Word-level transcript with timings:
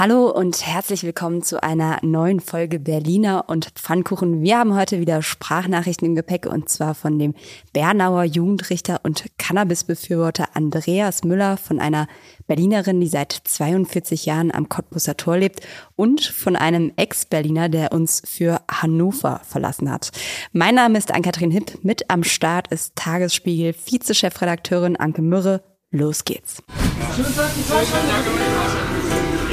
Hallo 0.00 0.30
und 0.30 0.66
herzlich 0.66 1.02
willkommen 1.02 1.42
zu 1.42 1.62
einer 1.62 1.98
neuen 2.00 2.40
Folge 2.40 2.78
Berliner 2.78 3.44
und 3.48 3.66
Pfannkuchen. 3.74 4.40
Wir 4.40 4.56
haben 4.56 4.74
heute 4.74 4.98
wieder 4.98 5.20
Sprachnachrichten 5.20 6.08
im 6.08 6.14
Gepäck 6.14 6.46
und 6.46 6.70
zwar 6.70 6.94
von 6.94 7.18
dem 7.18 7.34
Bernauer 7.74 8.24
Jugendrichter 8.24 9.00
und 9.02 9.26
Cannabisbefürworter 9.36 10.48
Andreas 10.54 11.22
Müller, 11.22 11.58
von 11.58 11.80
einer 11.80 12.08
Berlinerin, 12.46 12.98
die 12.98 13.08
seit 13.08 13.42
42 13.44 14.24
Jahren 14.24 14.50
am 14.50 14.70
Cottbusser 14.70 15.18
Tor 15.18 15.36
lebt 15.36 15.60
und 15.96 16.22
von 16.22 16.56
einem 16.56 16.94
Ex-Berliner, 16.96 17.68
der 17.68 17.92
uns 17.92 18.22
für 18.24 18.62
Hannover 18.72 19.42
verlassen 19.46 19.92
hat. 19.92 20.12
Mein 20.54 20.76
Name 20.76 20.96
ist 20.96 21.12
Ann-Kathrin 21.12 21.50
Hipp. 21.50 21.84
Mit 21.84 22.08
am 22.08 22.24
Start 22.24 22.68
ist 22.68 22.96
Tagesspiegel 22.96 23.74
Vize-Chefredakteurin 23.74 24.96
Anke 24.96 25.20
Mürre. 25.20 25.62
Los 25.90 26.24
geht's. 26.24 26.62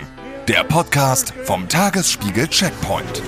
Der 0.48 0.64
Podcast 0.64 1.34
vom 1.44 1.70
Tagesspiegel 1.70 2.48
Checkpoint. 2.48 3.22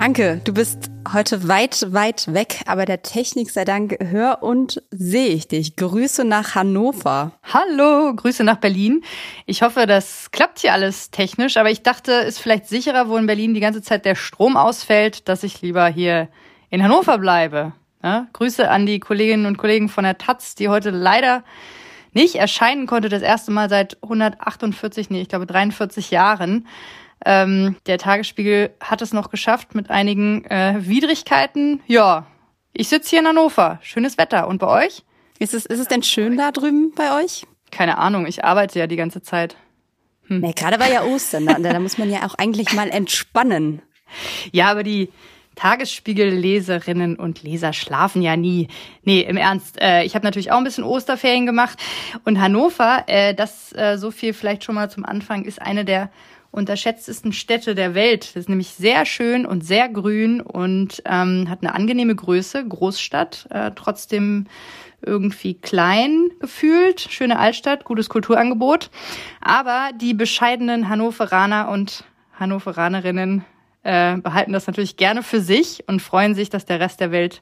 Anke, 0.00 0.40
du 0.44 0.54
bist 0.54 0.90
heute 1.12 1.48
weit, 1.48 1.92
weit 1.92 2.32
weg, 2.32 2.62
aber 2.66 2.84
der 2.84 3.02
Technik 3.02 3.50
sei 3.50 3.64
Dank 3.64 3.96
hör 4.00 4.42
und 4.42 4.82
sehe 4.90 5.28
ich 5.28 5.48
dich. 5.48 5.76
Grüße 5.76 6.24
nach 6.24 6.54
Hannover. 6.54 7.32
Hallo, 7.42 8.14
Grüße 8.14 8.44
nach 8.44 8.58
Berlin. 8.58 9.02
Ich 9.44 9.62
hoffe, 9.62 9.86
das 9.86 10.30
klappt 10.30 10.60
hier 10.60 10.72
alles 10.72 11.10
technisch, 11.10 11.56
aber 11.56 11.70
ich 11.70 11.82
dachte, 11.82 12.12
es 12.12 12.36
ist 12.36 12.38
vielleicht 12.38 12.68
sicherer, 12.68 13.08
wo 13.08 13.16
in 13.16 13.26
Berlin 13.26 13.54
die 13.54 13.60
ganze 13.60 13.82
Zeit 13.82 14.04
der 14.04 14.14
Strom 14.14 14.56
ausfällt, 14.56 15.28
dass 15.28 15.42
ich 15.42 15.62
lieber 15.62 15.88
hier 15.88 16.28
in 16.70 16.82
Hannover 16.82 17.18
bleibe. 17.18 17.72
Ja, 18.02 18.28
Grüße 18.32 18.70
an 18.70 18.86
die 18.86 19.00
Kolleginnen 19.00 19.46
und 19.46 19.58
Kollegen 19.58 19.88
von 19.88 20.04
der 20.04 20.18
Taz, 20.18 20.54
die 20.54 20.68
heute 20.68 20.90
leider 20.90 21.42
nicht 22.12 22.36
erscheinen 22.36 22.86
konnte, 22.86 23.08
das 23.08 23.22
erste 23.22 23.50
Mal 23.50 23.68
seit 23.68 24.00
148, 24.02 25.10
nee, 25.10 25.20
ich 25.20 25.28
glaube 25.28 25.46
43 25.46 26.10
Jahren. 26.10 26.66
Ähm, 27.24 27.76
der 27.86 27.98
Tagesspiegel 27.98 28.70
hat 28.80 29.02
es 29.02 29.12
noch 29.12 29.30
geschafft 29.30 29.74
mit 29.74 29.90
einigen 29.90 30.44
äh, 30.44 30.76
Widrigkeiten. 30.78 31.80
Ja, 31.86 32.26
ich 32.72 32.88
sitze 32.88 33.10
hier 33.10 33.20
in 33.20 33.26
Hannover. 33.26 33.80
Schönes 33.82 34.18
Wetter. 34.18 34.46
Und 34.46 34.58
bei 34.58 34.86
euch? 34.86 35.02
Ist 35.40 35.54
es, 35.54 35.66
ist 35.66 35.80
es 35.80 35.88
denn 35.88 36.02
schön 36.02 36.36
da 36.36 36.52
drüben 36.52 36.92
bei 36.94 37.22
euch? 37.22 37.44
Keine 37.70 37.98
Ahnung, 37.98 38.26
ich 38.26 38.44
arbeite 38.44 38.78
ja 38.78 38.86
die 38.86 38.96
ganze 38.96 39.22
Zeit. 39.22 39.56
Hm. 40.26 40.40
Nee, 40.40 40.52
gerade 40.52 40.78
war 40.78 40.90
ja 40.90 41.04
Ostern, 41.04 41.46
da, 41.46 41.58
da 41.58 41.80
muss 41.80 41.98
man 41.98 42.10
ja 42.10 42.26
auch 42.26 42.34
eigentlich 42.34 42.72
mal 42.72 42.88
entspannen. 42.88 43.82
Ja, 44.52 44.70
aber 44.70 44.82
die 44.82 45.10
Tagesspiegel-Leserinnen 45.58 47.16
und 47.16 47.42
Leser 47.42 47.72
schlafen 47.72 48.22
ja 48.22 48.36
nie. 48.36 48.68
Nee, 49.02 49.22
im 49.22 49.36
Ernst. 49.36 49.80
Äh, 49.80 50.04
ich 50.04 50.14
habe 50.14 50.24
natürlich 50.24 50.52
auch 50.52 50.58
ein 50.58 50.64
bisschen 50.64 50.84
Osterferien 50.84 51.46
gemacht. 51.46 51.78
Und 52.24 52.40
Hannover, 52.40 53.04
äh, 53.08 53.34
das 53.34 53.72
äh, 53.72 53.98
so 53.98 54.12
viel 54.12 54.32
vielleicht 54.34 54.62
schon 54.62 54.76
mal 54.76 54.88
zum 54.88 55.04
Anfang, 55.04 55.44
ist 55.44 55.60
eine 55.60 55.84
der 55.84 56.10
unterschätztesten 56.52 57.32
Städte 57.32 57.74
der 57.74 57.94
Welt. 57.94 58.24
Das 58.28 58.36
ist 58.36 58.48
nämlich 58.48 58.68
sehr 58.68 59.04
schön 59.04 59.44
und 59.44 59.64
sehr 59.64 59.88
grün 59.88 60.40
und 60.40 61.02
ähm, 61.04 61.46
hat 61.50 61.62
eine 61.62 61.74
angenehme 61.74 62.14
Größe, 62.14 62.66
Großstadt, 62.66 63.48
äh, 63.50 63.72
trotzdem 63.74 64.46
irgendwie 65.02 65.54
klein 65.54 66.30
gefühlt, 66.40 67.00
schöne 67.00 67.38
Altstadt, 67.38 67.84
gutes 67.84 68.08
Kulturangebot. 68.08 68.90
Aber 69.40 69.90
die 70.00 70.14
bescheidenen 70.14 70.88
Hannoveraner 70.88 71.68
und 71.68 72.04
Hannoveranerinnen 72.38 73.44
äh, 73.88 74.18
behalten 74.18 74.52
das 74.52 74.66
natürlich 74.66 74.98
gerne 74.98 75.22
für 75.22 75.40
sich 75.40 75.84
und 75.86 76.02
freuen 76.02 76.34
sich, 76.34 76.50
dass 76.50 76.66
der 76.66 76.78
Rest 76.78 77.00
der 77.00 77.10
Welt 77.10 77.40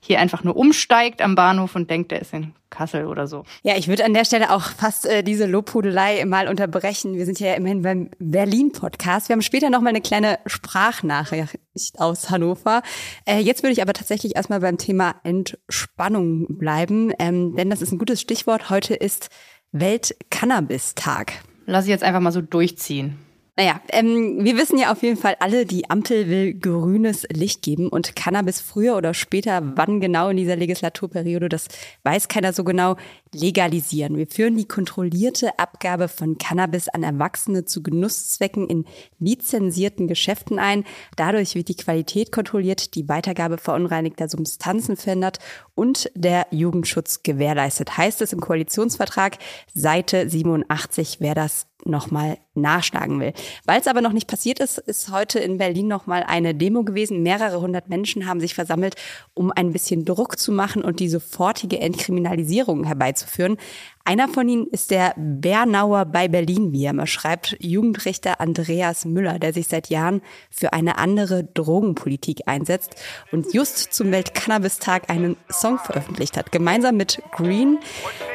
hier 0.00 0.20
einfach 0.20 0.44
nur 0.44 0.56
umsteigt 0.56 1.20
am 1.20 1.34
Bahnhof 1.34 1.74
und 1.74 1.90
denkt, 1.90 2.12
er 2.12 2.20
ist 2.20 2.32
in 2.32 2.54
Kassel 2.70 3.06
oder 3.06 3.26
so. 3.26 3.42
Ja, 3.64 3.76
ich 3.76 3.88
würde 3.88 4.04
an 4.04 4.14
der 4.14 4.24
Stelle 4.24 4.52
auch 4.52 4.62
fast 4.62 5.06
äh, 5.06 5.24
diese 5.24 5.46
Lobhudelei 5.46 6.24
mal 6.24 6.46
unterbrechen. 6.46 7.16
Wir 7.16 7.24
sind 7.26 7.40
ja 7.40 7.54
immerhin 7.54 7.82
beim 7.82 8.10
Berlin-Podcast. 8.20 9.28
Wir 9.28 9.34
haben 9.34 9.42
später 9.42 9.70
noch 9.70 9.80
mal 9.80 9.88
eine 9.88 10.00
kleine 10.00 10.38
Sprachnachricht 10.46 11.58
aus 11.96 12.30
Hannover. 12.30 12.82
Äh, 13.24 13.40
jetzt 13.40 13.64
würde 13.64 13.72
ich 13.72 13.82
aber 13.82 13.92
tatsächlich 13.92 14.36
erstmal 14.36 14.60
beim 14.60 14.78
Thema 14.78 15.16
Entspannung 15.24 16.58
bleiben, 16.58 17.12
ähm, 17.18 17.56
denn 17.56 17.70
das 17.70 17.82
ist 17.82 17.90
ein 17.90 17.98
gutes 17.98 18.20
Stichwort. 18.20 18.70
Heute 18.70 18.94
ist 18.94 19.30
Welt-Cannabis-Tag. 19.72 21.32
Lass 21.66 21.86
ich 21.86 21.90
jetzt 21.90 22.04
einfach 22.04 22.20
mal 22.20 22.30
so 22.32 22.40
durchziehen. 22.40 23.18
Naja, 23.58 23.80
ähm, 23.88 24.44
wir 24.44 24.56
wissen 24.56 24.78
ja 24.78 24.92
auf 24.92 25.02
jeden 25.02 25.16
Fall 25.16 25.34
alle, 25.40 25.66
die 25.66 25.90
Ampel 25.90 26.28
will 26.28 26.54
grünes 26.54 27.26
Licht 27.28 27.60
geben 27.60 27.88
und 27.88 28.14
Cannabis 28.14 28.60
früher 28.60 28.96
oder 28.96 29.14
später, 29.14 29.72
wann 29.74 29.98
genau 29.98 30.28
in 30.28 30.36
dieser 30.36 30.54
Legislaturperiode, 30.54 31.48
das 31.48 31.66
weiß 32.04 32.28
keiner 32.28 32.52
so 32.52 32.62
genau, 32.62 32.94
legalisieren. 33.34 34.16
Wir 34.16 34.28
führen 34.28 34.56
die 34.56 34.68
kontrollierte 34.68 35.58
Abgabe 35.58 36.06
von 36.06 36.38
Cannabis 36.38 36.88
an 36.88 37.02
Erwachsene 37.02 37.64
zu 37.64 37.82
Genusszwecken 37.82 38.68
in 38.68 38.84
lizenzierten 39.18 40.06
Geschäften 40.06 40.60
ein. 40.60 40.84
Dadurch 41.16 41.56
wird 41.56 41.66
die 41.66 41.76
Qualität 41.76 42.30
kontrolliert, 42.30 42.94
die 42.94 43.08
Weitergabe 43.08 43.58
verunreinigter 43.58 44.28
Substanzen 44.28 44.96
verändert 44.96 45.40
und 45.74 46.12
der 46.14 46.46
Jugendschutz 46.52 47.24
gewährleistet. 47.24 47.98
Heißt 47.98 48.22
es 48.22 48.32
im 48.32 48.40
Koalitionsvertrag, 48.40 49.38
Seite 49.74 50.28
87, 50.28 51.16
wer 51.18 51.34
das 51.34 51.66
nochmal 51.88 52.38
nachschlagen 52.54 53.20
will. 53.20 53.32
Weil 53.64 53.80
es 53.80 53.86
aber 53.86 54.00
noch 54.00 54.12
nicht 54.12 54.28
passiert 54.28 54.60
ist, 54.60 54.78
ist 54.78 55.10
heute 55.10 55.38
in 55.38 55.58
Berlin 55.58 55.88
nochmal 55.88 56.24
eine 56.26 56.54
Demo 56.54 56.84
gewesen. 56.84 57.22
Mehrere 57.22 57.60
hundert 57.60 57.88
Menschen 57.88 58.26
haben 58.26 58.40
sich 58.40 58.54
versammelt, 58.54 58.96
um 59.34 59.52
ein 59.54 59.72
bisschen 59.72 60.04
Druck 60.04 60.38
zu 60.38 60.52
machen 60.52 60.82
und 60.82 61.00
die 61.00 61.08
sofortige 61.08 61.80
Entkriminalisierung 61.80 62.84
herbeizuführen. 62.84 63.56
Einer 64.04 64.26
von 64.26 64.48
ihnen 64.48 64.66
ist 64.68 64.90
der 64.90 65.12
Bernauer 65.18 66.06
bei 66.06 66.28
Berlin, 66.28 66.72
wie 66.72 66.84
er 66.84 66.94
mal 66.94 67.06
schreibt, 67.06 67.56
Jugendrichter 67.60 68.40
Andreas 68.40 69.04
Müller, 69.04 69.38
der 69.38 69.52
sich 69.52 69.68
seit 69.68 69.90
Jahren 69.90 70.22
für 70.50 70.72
eine 70.72 70.96
andere 70.96 71.44
Drogenpolitik 71.44 72.42
einsetzt 72.46 72.96
und 73.32 73.52
just 73.52 73.92
zum 73.92 74.10
Weltcannabis-Tag 74.10 75.10
einen 75.10 75.36
Song 75.50 75.78
veröffentlicht 75.78 76.38
hat, 76.38 76.52
gemeinsam 76.52 76.96
mit 76.96 77.22
Green. 77.32 77.80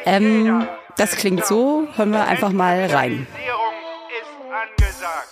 Ähm, 0.06 0.68
das 0.98 1.12
klingt 1.16 1.46
so, 1.46 1.88
hören 1.96 2.12
wir 2.12 2.26
einfach 2.26 2.52
mal 2.52 2.86
rein. 2.86 3.28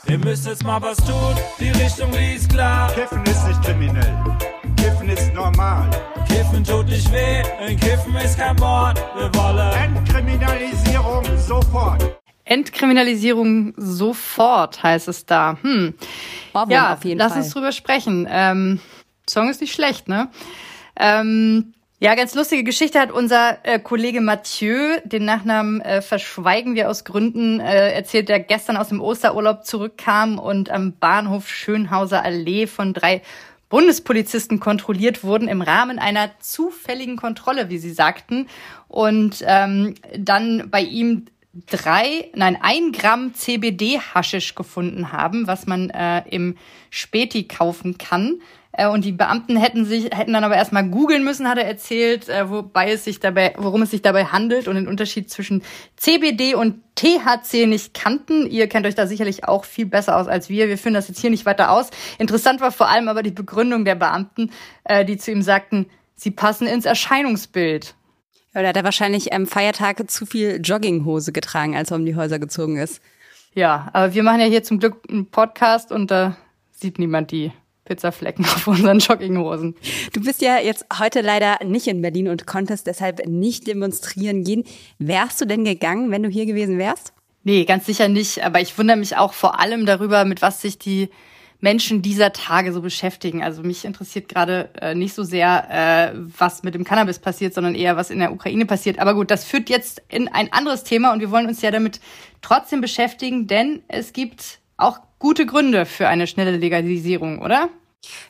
Ihr 0.08 0.18
müsst 0.18 0.46
jetzt 0.46 0.64
mal 0.64 0.82
was 0.82 0.98
tun, 0.98 1.36
die 1.60 1.70
Richtung 1.70 2.12
die 2.12 2.36
ist 2.36 2.50
klar. 2.50 2.92
Kiffen 2.94 3.24
ist 3.24 3.48
nicht 3.48 3.62
kriminell, 3.64 4.18
Kiffen 4.76 5.10
ist 5.10 5.34
normal. 5.34 5.90
Kiffen 6.28 6.64
tut 6.64 6.88
nicht 6.88 7.12
weh, 7.12 7.44
ein 7.60 7.80
Kiffen 7.80 8.16
ist 8.16 8.38
kein 8.38 8.56
Mord. 8.58 9.02
Wir 9.16 9.34
wollen 9.36 9.96
Entkriminalisierung 9.96 11.24
sofort. 11.38 12.22
Entkriminalisierung 12.44 13.74
sofort 13.78 14.84
heißt 14.84 15.08
es 15.08 15.26
da. 15.26 15.58
Hm. 15.62 15.94
Ja, 16.68 16.94
auf 16.94 17.06
jeden 17.06 17.20
lass 17.20 17.34
Fall. 17.34 17.44
uns 17.44 17.54
drüber 17.54 17.72
sprechen. 17.72 18.28
Ähm, 18.30 18.80
Song 19.30 19.50
ist 19.50 19.62
nicht 19.62 19.74
schlecht, 19.74 20.10
ne? 20.10 20.30
Ähm, 20.98 21.74
ja, 22.04 22.16
ganz 22.16 22.34
lustige 22.34 22.64
Geschichte 22.64 23.00
hat 23.00 23.12
unser 23.12 23.60
äh, 23.62 23.78
Kollege 23.78 24.22
Mathieu, 24.22 24.98
den 25.04 25.24
Nachnamen 25.24 25.82
äh, 25.82 26.02
verschweigen 26.02 26.74
wir 26.74 26.90
aus 26.90 27.04
Gründen, 27.04 27.60
äh, 27.60 27.92
erzählt, 27.92 28.28
der 28.28 28.40
gestern 28.40 28.76
aus 28.76 28.90
dem 28.90 29.00
Osterurlaub 29.00 29.64
zurückkam 29.66 30.40
und 30.40 30.72
am 30.72 30.94
Bahnhof 30.94 31.48
Schönhauser 31.48 32.24
Allee 32.24 32.66
von 32.66 32.94
drei 32.94 33.22
Bundespolizisten 33.70 34.60
kontrolliert 34.60 35.24
wurden 35.24 35.48
im 35.48 35.62
Rahmen 35.62 36.00
einer 36.00 36.32
zufälligen 36.40 37.18
Kontrolle, 37.18 37.70
wie 37.70 37.78
sie 37.78 37.94
sagten. 37.94 38.48
Und 38.88 39.44
ähm, 39.46 39.94
dann 40.18 40.72
bei 40.72 40.82
ihm 40.82 41.28
drei, 41.68 42.32
nein, 42.34 42.58
ein 42.60 42.94
Gramm 42.94 43.36
CBD-Haschisch 43.36 44.56
gefunden 44.56 45.12
haben, 45.12 45.46
was 45.46 45.68
man 45.68 45.92
äh, 45.92 46.24
im 46.30 46.58
Späti 46.90 47.44
kaufen 47.44 48.00
kann. 48.00 48.42
Äh, 48.74 48.88
Und 48.88 49.06
die 49.06 49.12
Beamten 49.12 49.58
hätten 49.58 49.86
sich, 49.86 50.06
hätten 50.06 50.34
dann 50.34 50.44
aber 50.44 50.56
erstmal 50.56 50.88
googeln 50.88 51.24
müssen, 51.24 51.48
hat 51.48 51.58
er 51.58 51.66
erzählt, 51.66 52.30
äh, 52.30 52.50
wobei 52.50 52.92
es 52.92 53.04
sich 53.04 53.20
dabei, 53.20 53.54
worum 53.58 53.82
es 53.82 53.92
sich 53.92 54.02
dabei 54.02 54.26
handelt 54.26 54.68
und 54.68 54.76
den 54.76 54.88
Unterschied 54.88 55.30
zwischen 55.30 55.64
CBD 55.98 56.56
und 56.56 56.82
THC 56.96 57.66
nicht 57.68 57.94
kannten. 57.94 58.48
Ihr 58.48 58.68
kennt 58.68 58.86
euch 58.86 58.96
da 58.96 59.08
sicherlich 59.08 59.46
auch 59.46 59.66
viel 59.66 59.86
besser 59.86 60.18
aus 60.18 60.28
als 60.28 60.50
wir. 60.50 60.68
Wir 60.68 60.78
führen 60.78 60.94
das 60.94 61.08
jetzt 61.08 61.20
hier 61.20 61.30
nicht 61.30 61.46
weiter 61.46 61.72
aus. 61.72 61.90
Interessant 62.18 62.62
war 62.62 62.72
vor 62.72 62.90
allem 62.90 63.08
aber 63.08 63.24
die 63.24 63.32
Begründung 63.32 63.86
der 63.86 63.96
Beamten, 63.96 64.52
äh, 64.84 65.04
die 65.06 65.18
zu 65.18 65.32
ihm 65.32 65.42
sagten, 65.42 65.88
sie 66.16 66.32
passen 66.32 66.68
ins 66.68 66.86
Erscheinungsbild. 66.86 67.96
Ja, 68.54 68.62
da 68.62 68.68
hat 68.70 68.76
er 68.76 68.84
wahrscheinlich 68.84 69.34
am 69.34 69.48
Feiertag 69.48 70.10
zu 70.12 70.26
viel 70.26 70.60
Jogginghose 70.62 71.32
getragen, 71.32 71.76
als 71.76 71.92
er 71.92 71.96
um 71.98 72.06
die 72.06 72.16
Häuser 72.18 72.38
gezogen 72.38 72.78
ist. 72.78 73.02
Ja, 73.54 73.90
aber 73.94 74.14
wir 74.14 74.24
machen 74.24 74.42
ja 74.42 74.46
hier 74.46 74.64
zum 74.64 74.80
Glück 74.80 74.98
einen 75.10 75.26
Podcast 75.28 75.92
und 75.92 76.12
da 76.12 76.36
sieht 76.72 77.00
niemand 77.00 77.32
die 77.32 77.52
Pizzaflecken 77.92 78.46
auf 78.56 78.68
unseren 78.68 79.00
Jogginghosen. 79.00 79.76
Du 80.14 80.22
bist 80.22 80.42
ja 80.42 80.60
jetzt 80.60 80.86
heute 80.98 81.20
leider 81.20 81.58
nicht 81.66 81.88
in 81.88 82.02
Berlin 82.02 82.30
und 82.30 82.48
konntest 82.48 82.88
deshalb 82.88 83.28
nicht 83.28 83.68
demonstrieren 83.68 84.46
gehen. 84.46 84.64
Wärst 84.98 85.42
du 85.42 85.46
denn 85.46 85.66
gegangen, 85.66 86.10
wenn 86.10 86.24
du 86.24 86.30
hier 86.30 86.46
gewesen 86.46 86.78
wärst? 86.78 87.14
Nee, 87.44 87.66
ganz 87.66 87.86
sicher 87.86 88.08
nicht. 88.08 88.44
Aber 88.46 88.62
ich 88.62 88.78
wundere 88.78 88.98
mich 88.98 89.18
auch 89.18 89.34
vor 89.34 89.60
allem 89.60 89.86
darüber, 89.86 90.24
mit 90.24 90.42
was 90.42 90.62
sich 90.62 90.78
die 90.78 91.10
Menschen 91.60 92.02
dieser 92.02 92.32
Tage 92.32 92.72
so 92.72 92.82
beschäftigen. 92.82 93.44
Also 93.44 93.62
mich 93.62 93.84
interessiert 93.84 94.30
gerade 94.30 94.70
äh, 94.82 94.96
nicht 94.96 95.14
so 95.14 95.24
sehr, 95.24 96.14
äh, 96.14 96.18
was 96.38 96.64
mit 96.64 96.74
dem 96.74 96.86
Cannabis 96.86 97.20
passiert, 97.20 97.54
sondern 97.54 97.76
eher, 97.76 97.98
was 97.98 98.10
in 98.10 98.20
der 98.20 98.32
Ukraine 98.32 98.66
passiert. 98.66 99.00
Aber 99.00 99.14
gut, 99.14 99.30
das 99.30 99.44
führt 99.44 99.70
jetzt 99.70 100.02
in 100.08 100.28
ein 100.30 100.52
anderes 100.54 100.84
Thema 100.84 101.12
und 101.12 101.20
wir 101.20 101.30
wollen 101.30 101.48
uns 101.48 101.62
ja 101.62 101.72
damit 101.72 102.00
trotzdem 102.42 102.82
beschäftigen, 102.82 103.48
denn 103.48 103.84
es 103.88 104.14
gibt 104.14 104.60
auch 104.78 105.00
gute 105.20 105.46
Gründe 105.46 105.86
für 105.86 106.08
eine 106.08 106.26
schnelle 106.26 106.58
Legalisierung, 106.58 107.40
oder? 107.40 107.70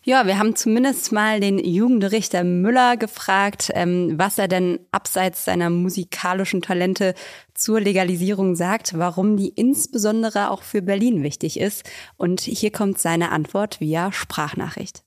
Ja, 0.03 0.25
wir 0.25 0.37
haben 0.37 0.55
zumindest 0.55 1.11
mal 1.11 1.39
den 1.39 1.57
Jugendrichter 1.57 2.43
Müller 2.43 2.97
gefragt, 2.97 3.71
ähm, 3.73 4.13
was 4.17 4.37
er 4.37 4.47
denn 4.47 4.79
abseits 4.91 5.45
seiner 5.45 5.69
musikalischen 5.69 6.61
Talente 6.61 7.13
zur 7.53 7.79
Legalisierung 7.79 8.55
sagt, 8.55 8.97
warum 8.97 9.37
die 9.37 9.49
insbesondere 9.49 10.49
auch 10.51 10.63
für 10.63 10.81
Berlin 10.81 11.23
wichtig 11.23 11.59
ist. 11.59 11.89
Und 12.17 12.41
hier 12.41 12.71
kommt 12.71 12.99
seine 12.99 13.31
Antwort 13.31 13.79
via 13.79 14.11
Sprachnachricht. 14.11 15.03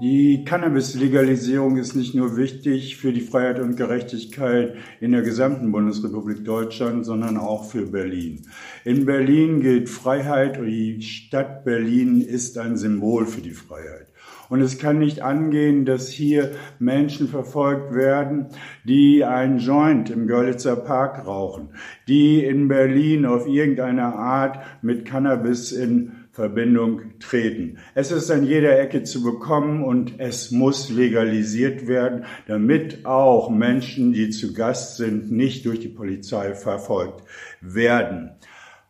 Die 0.00 0.44
Cannabis-Legalisierung 0.44 1.76
ist 1.76 1.96
nicht 1.96 2.14
nur 2.14 2.36
wichtig 2.36 2.98
für 2.98 3.12
die 3.12 3.20
Freiheit 3.20 3.58
und 3.58 3.76
Gerechtigkeit 3.76 4.76
in 5.00 5.10
der 5.10 5.22
gesamten 5.22 5.72
Bundesrepublik 5.72 6.44
Deutschland, 6.44 7.04
sondern 7.04 7.36
auch 7.36 7.64
für 7.64 7.86
Berlin. 7.86 8.46
In 8.84 9.06
Berlin 9.06 9.60
gilt 9.60 9.88
Freiheit 9.88 10.56
und 10.56 10.66
die 10.66 11.02
Stadt 11.02 11.64
Berlin 11.64 12.20
ist 12.20 12.58
ein 12.58 12.76
Symbol 12.76 13.26
für 13.26 13.40
die 13.40 13.50
Freiheit. 13.50 14.06
Und 14.48 14.60
es 14.60 14.78
kann 14.78 15.00
nicht 15.00 15.20
angehen, 15.20 15.84
dass 15.84 16.08
hier 16.08 16.52
Menschen 16.78 17.26
verfolgt 17.26 17.92
werden, 17.92 18.46
die 18.84 19.24
einen 19.24 19.58
Joint 19.58 20.10
im 20.10 20.28
Görlitzer 20.28 20.76
Park 20.76 21.26
rauchen, 21.26 21.70
die 22.06 22.44
in 22.44 22.68
Berlin 22.68 23.26
auf 23.26 23.48
irgendeine 23.48 24.14
Art 24.14 24.60
mit 24.80 25.04
Cannabis 25.04 25.72
in 25.72 26.12
Verbindung 26.38 27.18
treten. 27.18 27.78
Es 27.96 28.12
ist 28.12 28.30
an 28.30 28.46
jeder 28.46 28.78
Ecke 28.78 29.02
zu 29.02 29.24
bekommen 29.24 29.82
und 29.82 30.20
es 30.20 30.52
muss 30.52 30.88
legalisiert 30.88 31.88
werden, 31.88 32.26
damit 32.46 33.04
auch 33.04 33.50
Menschen, 33.50 34.12
die 34.12 34.30
zu 34.30 34.54
Gast 34.54 34.98
sind, 34.98 35.32
nicht 35.32 35.66
durch 35.66 35.80
die 35.80 35.88
Polizei 35.88 36.54
verfolgt 36.54 37.24
werden. 37.60 38.30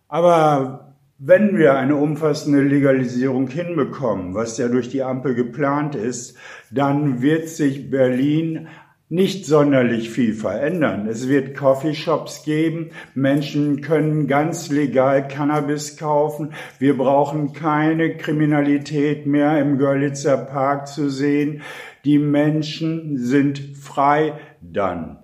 Aber 0.09 0.95
wenn 1.17 1.57
wir 1.57 1.79
eine 1.79 1.97
umfassende 1.97 2.61
Legalisierung 2.63 3.49
hinbekommen, 3.49 4.35
was 4.35 4.59
ja 4.59 4.69
durch 4.69 4.91
die 4.91 5.03
Ampel 5.03 5.35
geplant 5.35 5.95
ist, 5.95 6.37
dann 6.71 7.23
wird 7.23 7.49
sich 7.49 7.91
Berlin 7.91 8.69
nicht 9.11 9.47
sonderlich 9.47 10.11
viel 10.11 10.35
verändern. 10.35 11.07
Es 11.07 11.29
wird 11.29 11.57
Coffeeshops 11.57 12.45
geben. 12.45 12.91
Menschen 13.15 13.81
können 13.81 14.27
ganz 14.27 14.71
legal 14.71 15.27
Cannabis 15.29 15.97
kaufen. 15.97 16.53
Wir 16.79 16.97
brauchen 16.97 17.53
keine 17.55 18.17
Kriminalität 18.17 19.27
mehr 19.27 19.59
im 19.61 19.79
Görlitzer 19.79 20.37
Park 20.37 20.89
zu 20.89 21.09
sehen. 21.09 21.63
Die 22.05 22.19
Menschen 22.19 23.17
sind 23.17 23.59
frei 23.77 24.35
dann. 24.61 25.21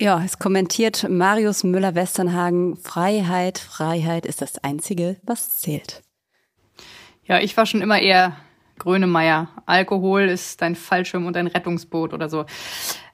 Ja, 0.00 0.22
es 0.24 0.38
kommentiert 0.38 1.06
Marius 1.08 1.62
Müller-Westernhagen, 1.62 2.76
Freiheit, 2.76 3.58
Freiheit 3.58 4.26
ist 4.26 4.42
das 4.42 4.58
Einzige, 4.64 5.16
was 5.22 5.60
zählt. 5.60 6.02
Ja, 7.26 7.38
ich 7.38 7.56
war 7.56 7.64
schon 7.64 7.80
immer 7.80 8.00
eher 8.00 8.36
Grönemeyer. 8.78 9.48
Alkohol 9.66 10.22
ist 10.22 10.60
dein 10.62 10.74
Fallschirm 10.74 11.26
und 11.26 11.36
ein 11.36 11.46
Rettungsboot 11.46 12.12
oder 12.12 12.28
so. 12.28 12.46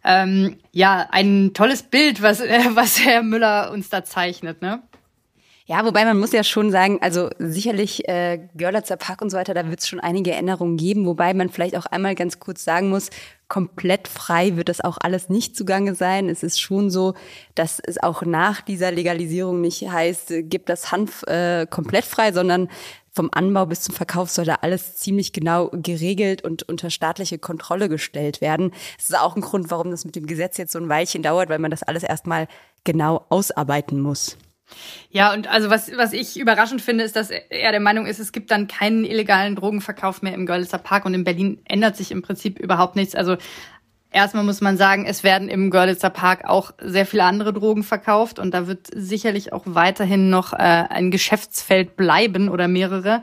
Ähm, 0.03 0.57
ja, 0.73 1.07
ein 1.11 1.53
tolles 1.53 1.83
Bild, 1.83 2.23
was, 2.23 2.41
äh, 2.41 2.61
was 2.75 3.05
Herr 3.05 3.23
Müller 3.23 3.71
uns 3.71 3.91
da 3.91 4.05
zeichnet, 4.05 4.62
ne? 4.62 4.83
Ja, 5.71 5.85
wobei 5.85 6.05
man 6.05 6.19
muss 6.19 6.33
ja 6.33 6.43
schon 6.43 6.73
sagen, 6.73 6.99
also 7.01 7.31
sicherlich 7.39 8.09
äh, 8.09 8.41
Görlitzer 8.57 8.97
Park 8.97 9.23
und 9.23 9.31
so 9.31 9.37
weiter, 9.37 9.55
da 9.55 9.69
wird 9.69 9.79
es 9.79 9.87
schon 9.87 10.01
einige 10.01 10.33
Änderungen 10.33 10.77
geben, 10.77 11.07
wobei 11.07 11.33
man 11.33 11.49
vielleicht 11.49 11.77
auch 11.77 11.87
einmal 11.87 12.17
ganz 12.17 12.41
kurz 12.41 12.65
sagen 12.65 12.89
muss, 12.89 13.11
komplett 13.47 14.09
frei 14.09 14.57
wird 14.57 14.69
das 14.69 14.81
auch 14.81 14.99
alles 15.01 15.29
nicht 15.29 15.57
zugange 15.57 15.95
sein. 15.95 16.29
Es 16.29 16.43
ist 16.43 16.61
schon 16.61 16.91
so, 16.91 17.15
dass 17.55 17.79
es 17.79 18.03
auch 18.03 18.23
nach 18.23 18.63
dieser 18.63 18.91
Legalisierung 18.91 19.61
nicht 19.61 19.89
heißt, 19.89 20.33
gibt 20.41 20.69
das 20.71 20.91
Hanf 20.91 21.23
äh, 21.29 21.69
komplett 21.71 22.05
frei, 22.05 22.33
sondern 22.33 22.69
vom 23.13 23.31
Anbau 23.33 23.67
bis 23.67 23.83
zum 23.83 23.95
Verkauf 23.95 24.29
soll 24.29 24.47
da 24.47 24.57
alles 24.63 24.97
ziemlich 24.97 25.33
genau 25.33 25.71
geregelt 25.73 26.43
und 26.43 26.69
unter 26.69 26.91
staatliche 26.91 27.39
Kontrolle 27.39 27.89
gestellt 27.89 28.41
werden. 28.41 28.73
Das 28.97 29.09
ist 29.09 29.17
auch 29.17 29.37
ein 29.37 29.43
Grund, 29.43 29.71
warum 29.71 29.93
das 29.93 30.05
mit 30.05 30.17
dem 30.17 30.27
Gesetz 30.27 30.57
jetzt 30.57 30.73
so 30.73 30.81
ein 30.81 30.89
Weilchen 30.89 31.23
dauert, 31.23 31.49
weil 31.49 31.61
man 31.61 31.71
das 31.71 31.85
alles 31.85 32.03
erstmal 32.03 32.49
genau 32.83 33.25
ausarbeiten 33.29 34.01
muss. 34.01 34.37
Ja, 35.11 35.33
und 35.33 35.49
also 35.49 35.71
was, 35.71 35.91
was 35.97 36.13
ich 36.13 36.39
überraschend 36.39 36.83
finde, 36.83 37.05
ist, 37.05 37.17
dass 37.17 37.31
er 37.31 37.73
der 37.73 37.81
Meinung 37.81 38.07
ist, 38.07 38.19
es 38.19 38.33
gibt 38.33 38.51
dann 38.51 38.69
keinen 38.69 39.05
illegalen 39.05 39.57
Drogenverkauf 39.57 40.23
mehr 40.23 40.35
im 40.35 40.47
Görlitzer 40.47 40.79
Park 40.79 41.05
und 41.05 41.15
in 41.15 41.25
Berlin 41.25 41.61
ändert 41.65 41.97
sich 41.97 42.13
im 42.13 42.23
Prinzip 42.23 42.59
überhaupt 42.59 42.97
nichts. 42.97 43.15
Also 43.15 43.37
Erstmal 44.13 44.43
muss 44.43 44.61
man 44.61 44.77
sagen, 44.77 45.07
es 45.07 45.23
werden 45.23 45.49
im 45.49 45.71
Görlitzer 45.71 46.11
Park 46.11 46.45
auch 46.45 46.73
sehr 46.81 47.07
viele 47.07 47.23
andere 47.23 47.53
Drogen 47.53 47.85
verkauft 47.85 48.41
und 48.41 48.53
da 48.53 48.67
wird 48.67 48.89
sicherlich 48.93 49.53
auch 49.53 49.63
weiterhin 49.67 50.31
noch 50.31 50.53
äh, 50.53 50.57
ein 50.57 51.13
Geschäftsfeld 51.13 51.97
bleiben 51.97 52.49
oder 52.49 52.67
mehrere. 52.67 53.23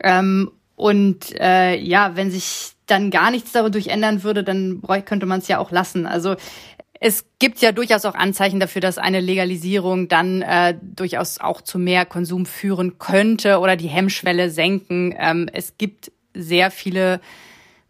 Ähm, 0.00 0.50
und 0.76 1.34
äh, 1.40 1.76
ja, 1.76 2.14
wenn 2.14 2.30
sich 2.30 2.72
dann 2.86 3.10
gar 3.10 3.30
nichts 3.30 3.52
dadurch 3.52 3.86
ändern 3.86 4.22
würde, 4.22 4.44
dann 4.44 4.82
könnte 5.06 5.24
man 5.24 5.38
es 5.38 5.48
ja 5.48 5.58
auch 5.58 5.70
lassen. 5.70 6.04
Also 6.06 6.36
es 7.04 7.24
gibt 7.40 7.60
ja 7.60 7.72
durchaus 7.72 8.04
auch 8.04 8.14
Anzeichen 8.14 8.60
dafür, 8.60 8.80
dass 8.80 8.96
eine 8.96 9.18
Legalisierung 9.18 10.06
dann 10.06 10.40
äh, 10.40 10.78
durchaus 10.80 11.40
auch 11.40 11.60
zu 11.60 11.80
mehr 11.80 12.06
Konsum 12.06 12.46
führen 12.46 12.98
könnte 13.00 13.58
oder 13.58 13.74
die 13.74 13.88
Hemmschwelle 13.88 14.50
senken. 14.50 15.12
Ähm, 15.18 15.50
es 15.52 15.76
gibt 15.78 16.12
sehr 16.32 16.70
viele 16.70 17.20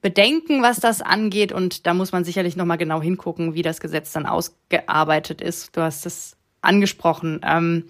Bedenken, 0.00 0.62
was 0.62 0.80
das 0.80 1.02
angeht. 1.02 1.52
Und 1.52 1.86
da 1.86 1.92
muss 1.92 2.12
man 2.12 2.24
sicherlich 2.24 2.56
nochmal 2.56 2.78
genau 2.78 3.02
hingucken, 3.02 3.52
wie 3.52 3.60
das 3.60 3.80
Gesetz 3.80 4.12
dann 4.12 4.24
ausgearbeitet 4.24 5.42
ist. 5.42 5.76
Du 5.76 5.82
hast 5.82 6.06
es 6.06 6.38
angesprochen. 6.62 7.40
Ähm, 7.44 7.84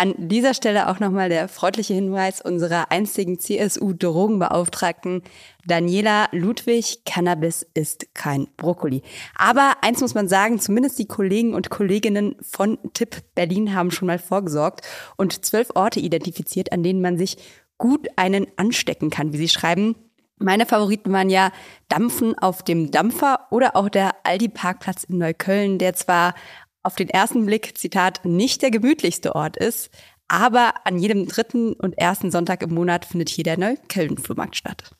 an 0.00 0.14
dieser 0.16 0.54
Stelle 0.54 0.88
auch 0.88 0.98
nochmal 0.98 1.28
der 1.28 1.46
freundliche 1.46 1.92
Hinweis 1.92 2.40
unserer 2.40 2.90
einstigen 2.90 3.38
CSU-Drogenbeauftragten 3.38 5.22
Daniela 5.66 6.30
Ludwig, 6.32 7.04
Cannabis 7.04 7.66
ist 7.74 8.14
kein 8.14 8.48
Brokkoli. 8.56 9.02
Aber 9.36 9.74
eins 9.82 10.00
muss 10.00 10.14
man 10.14 10.26
sagen, 10.26 10.58
zumindest 10.58 10.98
die 10.98 11.06
Kollegen 11.06 11.52
und 11.52 11.68
Kolleginnen 11.68 12.36
von 12.40 12.78
Tipp 12.94 13.18
Berlin 13.34 13.74
haben 13.74 13.90
schon 13.90 14.06
mal 14.06 14.18
vorgesorgt 14.18 14.80
und 15.18 15.44
zwölf 15.44 15.68
Orte 15.74 16.00
identifiziert, 16.00 16.72
an 16.72 16.82
denen 16.82 17.02
man 17.02 17.18
sich 17.18 17.36
gut 17.76 18.08
einen 18.16 18.46
anstecken 18.56 19.10
kann, 19.10 19.34
wie 19.34 19.38
sie 19.38 19.48
schreiben. 19.50 19.96
Meine 20.42 20.64
Favoriten 20.64 21.12
waren 21.12 21.28
ja 21.28 21.52
Dampfen 21.88 22.38
auf 22.38 22.62
dem 22.62 22.90
Dampfer 22.90 23.48
oder 23.50 23.76
auch 23.76 23.90
der 23.90 24.12
Aldi-Parkplatz 24.22 25.04
in 25.04 25.18
Neukölln, 25.18 25.76
der 25.76 25.92
zwar 25.92 26.34
auf 26.82 26.96
den 26.96 27.08
ersten 27.08 27.46
Blick, 27.46 27.76
Zitat, 27.76 28.24
nicht 28.24 28.62
der 28.62 28.70
gemütlichste 28.70 29.34
Ort 29.34 29.56
ist, 29.56 29.90
aber 30.28 30.86
an 30.86 30.98
jedem 30.98 31.26
dritten 31.26 31.72
und 31.74 31.98
ersten 31.98 32.30
Sonntag 32.30 32.62
im 32.62 32.72
Monat 32.72 33.04
findet 33.04 33.28
hier 33.28 33.44
der 33.44 33.58
Neukölln-Flohmarkt 33.58 34.56
statt. 34.56 34.90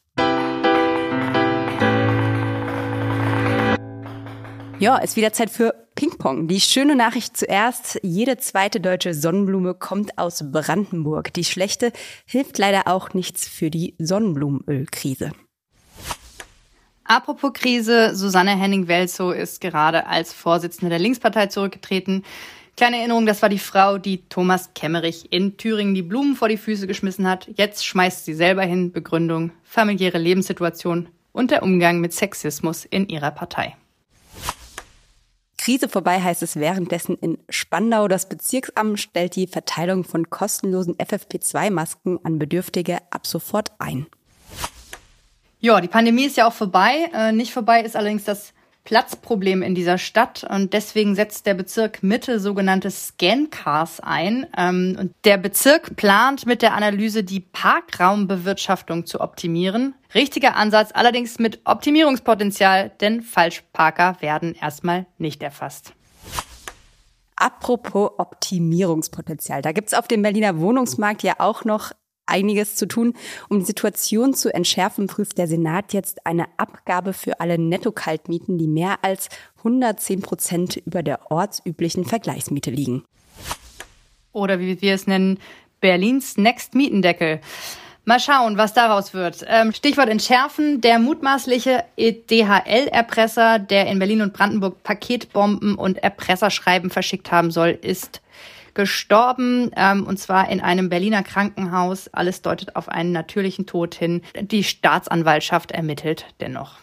Ja, 4.79 4.97
ist 4.97 5.17
wieder 5.17 5.33
Zeit 5.33 5.51
für 5.51 5.75
Ping-Pong. 5.95 6.49
Die 6.49 6.61
schöne 6.61 6.97
Nachricht 6.97 7.37
zuerst. 7.37 8.01
Jede 8.03 8.39
zweite 8.39 8.81
deutsche 8.81 9.13
Sonnenblume 9.13 9.75
kommt 9.75 10.17
aus 10.17 10.43
Brandenburg. 10.51 11.35
Die 11.35 11.45
schlechte 11.45 11.93
hilft 12.25 12.57
leider 12.57 12.89
auch 12.89 13.13
nichts 13.13 13.47
für 13.47 13.71
die 13.71 13.95
Sonnenblumenölkrise. 13.99 15.33
Apropos 17.11 17.53
Krise, 17.53 18.15
Susanne 18.15 18.57
Henning-Welzow 18.57 19.33
ist 19.33 19.61
gerade 19.61 20.07
als 20.07 20.33
Vorsitzende 20.33 20.91
der 20.91 21.01
Linkspartei 21.01 21.49
zurückgetreten. 21.49 22.25
Kleine 22.77 22.99
Erinnerung, 22.99 23.27
das 23.27 23.43
war 23.43 23.49
die 23.49 23.59
Frau, 23.59 23.99
die 23.99 24.29
Thomas 24.29 24.75
Kemmerich 24.75 25.33
in 25.33 25.57
Thüringen 25.57 25.97
die 25.97 26.03
Blumen 26.03 26.37
vor 26.37 26.49
die 26.49 26.57
Füße 26.57 26.87
geschmissen 26.87 27.29
hat. 27.29 27.51
Jetzt 27.57 27.85
schmeißt 27.85 28.25
sie 28.25 28.35
selber 28.35 28.63
hin. 28.63 28.93
Begründung, 28.93 29.51
familiäre 29.65 30.19
Lebenssituation 30.19 31.09
und 31.33 31.51
der 31.51 31.65
Umgang 31.65 31.99
mit 31.99 32.13
Sexismus 32.13 32.85
in 32.85 33.09
ihrer 33.09 33.33
Partei. 33.33 33.77
Krise 35.59 35.89
vorbei 35.89 36.21
heißt 36.23 36.45
es 36.45 36.55
währenddessen 36.55 37.17
in 37.17 37.39
Spandau. 37.49 38.07
Das 38.07 38.29
Bezirksamt 38.29 39.01
stellt 39.01 39.35
die 39.35 39.49
Verteilung 39.49 40.05
von 40.05 40.31
kostenlosen 40.31 40.95
FFP2-Masken 40.95 42.21
an 42.23 42.39
Bedürftige 42.39 42.99
ab 43.11 43.27
sofort 43.27 43.73
ein. 43.81 44.07
Ja, 45.61 45.81
die 45.81 45.89
Pandemie 45.89 46.25
ist 46.25 46.39
ja 46.39 46.47
auch 46.49 46.53
vorbei. 46.55 47.11
Äh, 47.13 47.33
nicht 47.33 47.53
vorbei 47.53 47.83
ist 47.83 47.95
allerdings 47.95 48.25
das 48.25 48.55
Platzproblem 48.85 49.63
in 49.63 49.75
dieser 49.75 49.99
Stadt 49.99 50.45
und 50.49 50.73
deswegen 50.73 51.15
setzt 51.15 51.45
der 51.45 51.53
Bezirk 51.53 52.03
Mitte 52.03 52.41
sogenannte 52.41 52.91
Scancars 52.91 54.01
ein. 54.01 54.47
Ähm, 54.57 54.97
und 54.99 55.15
der 55.25 55.37
Bezirk 55.37 55.97
plant 55.97 56.47
mit 56.47 56.63
der 56.63 56.75
Analyse 56.75 57.23
die 57.23 57.41
Parkraumbewirtschaftung 57.41 59.05
zu 59.05 59.21
optimieren. 59.21 59.95
Richtiger 60.15 60.57
Ansatz 60.57 60.91
allerdings 60.95 61.39
mit 61.39 61.61
Optimierungspotenzial, 61.67 62.91
denn 63.01 63.21
Falschparker 63.21 64.17
werden 64.21 64.55
erstmal 64.55 65.07
nicht 65.19 65.43
erfasst. 65.43 65.93
Apropos 67.37 68.11
Optimierungspotenzial. 68.19 69.63
Da 69.63 69.73
gibt's 69.73 69.95
auf 69.95 70.09
dem 70.09 70.23
Berliner 70.23 70.59
Wohnungsmarkt 70.59 71.23
ja 71.23 71.35
auch 71.39 71.65
noch 71.65 71.93
einiges 72.31 72.77
zu 72.77 72.87
tun. 72.87 73.15
Um 73.49 73.59
die 73.59 73.65
Situation 73.65 74.35
zu 74.35 74.53
entschärfen, 74.55 75.07
prüft 75.07 75.39
der 75.39 75.47
Senat 75.47 75.93
jetzt 75.93 76.27
eine 76.27 76.47
Abgabe 76.57 77.13
für 77.13 77.41
alle 77.41 77.59
Netto-Kaltmieten, 77.59 78.59
die 78.59 78.69
mehr 78.69 78.99
als 79.03 79.29
110 79.59 80.23
Prozent 80.23 80.77
über 80.77 81.03
der 81.03 81.31
ortsüblichen 81.31 82.05
Vergleichsmiete 82.05 82.71
liegen. 82.71 83.05
Oder 84.33 84.61
wie 84.61 84.81
wir 84.81 84.95
es 84.95 85.07
nennen, 85.07 85.39
Berlins 85.81 86.37
Next 86.37 86.75
Mietendeckel. 86.75 87.41
Mal 88.05 88.19
schauen, 88.19 88.57
was 88.57 88.73
daraus 88.73 89.13
wird. 89.13 89.45
Ähm, 89.47 89.73
Stichwort 89.73 90.09
entschärfen. 90.09 90.81
Der 90.81 90.99
mutmaßliche 90.99 91.85
DHL-Erpresser, 91.99 93.59
der 93.59 93.87
in 93.87 93.99
Berlin 93.99 94.23
und 94.23 94.33
Brandenburg 94.33 94.83
Paketbomben 94.83 95.75
und 95.75 95.99
Erpresserschreiben 95.99 96.91
verschickt 96.91 97.31
haben 97.31 97.51
soll, 97.51 97.79
ist 97.81 98.23
gestorben, 98.81 99.71
ähm, 99.77 100.07
und 100.07 100.19
zwar 100.19 100.49
in 100.49 100.63
einem 100.63 100.89
Berliner 100.89 101.23
Krankenhaus. 101.23 102.09
Alles 102.15 102.41
deutet 102.41 102.77
auf 102.77 102.89
einen 102.89 103.13
natürlichen 103.13 103.67
Tod 103.67 103.95
hin. 103.95 104.23
Die 104.41 104.65
Staatsanwaltschaft 104.65 105.71
ermittelt 105.71 106.25
dennoch. 106.41 106.79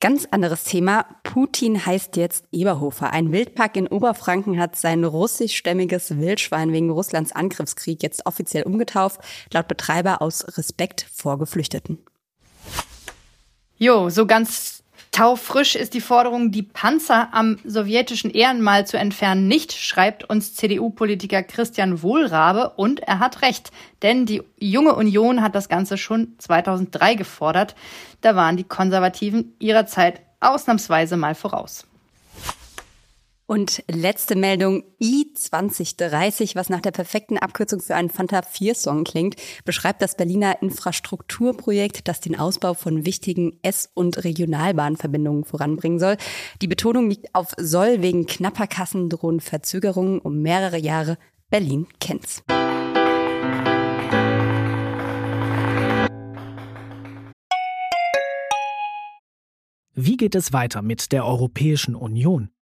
Ganz 0.00 0.26
anderes 0.32 0.64
Thema. 0.64 1.06
Putin 1.22 1.86
heißt 1.86 2.16
jetzt 2.16 2.46
Eberhofer. 2.50 3.12
Ein 3.12 3.30
Wildpark 3.30 3.76
in 3.76 3.86
Oberfranken 3.86 4.58
hat 4.58 4.74
sein 4.74 5.04
russischstämmiges 5.04 6.18
Wildschwein 6.18 6.72
wegen 6.72 6.90
Russlands 6.90 7.30
Angriffskrieg 7.30 8.02
jetzt 8.02 8.26
offiziell 8.26 8.64
umgetauft, 8.64 9.20
laut 9.52 9.68
Betreiber 9.68 10.20
aus 10.20 10.58
Respekt 10.58 11.06
vor 11.14 11.38
Geflüchteten. 11.38 11.98
Jo, 13.78 14.10
so 14.10 14.26
ganz 14.26 14.81
Taufrisch 15.12 15.76
ist 15.76 15.92
die 15.92 16.00
Forderung, 16.00 16.52
die 16.52 16.62
Panzer 16.62 17.28
am 17.32 17.58
sowjetischen 17.64 18.30
Ehrenmal 18.30 18.86
zu 18.86 18.96
entfernen, 18.96 19.46
nicht, 19.46 19.72
schreibt 19.72 20.24
uns 20.24 20.54
CDU-Politiker 20.54 21.42
Christian 21.42 22.02
Wohlrabe. 22.02 22.70
Und 22.76 23.00
er 23.00 23.18
hat 23.18 23.42
recht, 23.42 23.72
denn 24.00 24.24
die 24.24 24.42
junge 24.58 24.94
Union 24.94 25.42
hat 25.42 25.54
das 25.54 25.68
Ganze 25.68 25.98
schon 25.98 26.32
2003 26.38 27.14
gefordert. 27.14 27.74
Da 28.22 28.36
waren 28.36 28.56
die 28.56 28.64
Konservativen 28.64 29.54
ihrer 29.58 29.84
Zeit 29.84 30.22
ausnahmsweise 30.40 31.18
mal 31.18 31.34
voraus. 31.34 31.86
Und 33.52 33.84
letzte 33.86 34.34
Meldung, 34.34 34.82
i2030, 34.98 36.56
was 36.56 36.70
nach 36.70 36.80
der 36.80 36.90
perfekten 36.90 37.36
Abkürzung 37.36 37.80
für 37.80 37.94
einen 37.94 38.08
Fanta 38.08 38.38
4-Song 38.38 39.04
klingt, 39.04 39.36
beschreibt 39.66 40.00
das 40.00 40.16
Berliner 40.16 40.62
Infrastrukturprojekt, 40.62 42.08
das 42.08 42.20
den 42.20 42.38
Ausbau 42.40 42.72
von 42.72 43.04
wichtigen 43.04 43.58
S- 43.60 43.90
und 43.92 44.24
Regionalbahnverbindungen 44.24 45.44
voranbringen 45.44 45.98
soll. 45.98 46.16
Die 46.62 46.66
Betonung 46.66 47.10
liegt 47.10 47.34
auf 47.34 47.48
soll 47.58 48.00
wegen 48.00 48.24
knapper 48.24 48.66
Kassen 48.66 49.10
drohen 49.10 49.40
Verzögerungen 49.40 50.18
um 50.20 50.40
mehrere 50.40 50.78
Jahre. 50.78 51.18
Berlin 51.50 51.86
kennt's. 52.00 52.42
Wie 59.94 60.16
geht 60.16 60.34
es 60.34 60.54
weiter 60.54 60.80
mit 60.80 61.12
der 61.12 61.26
Europäischen 61.26 61.94
Union? 61.94 62.48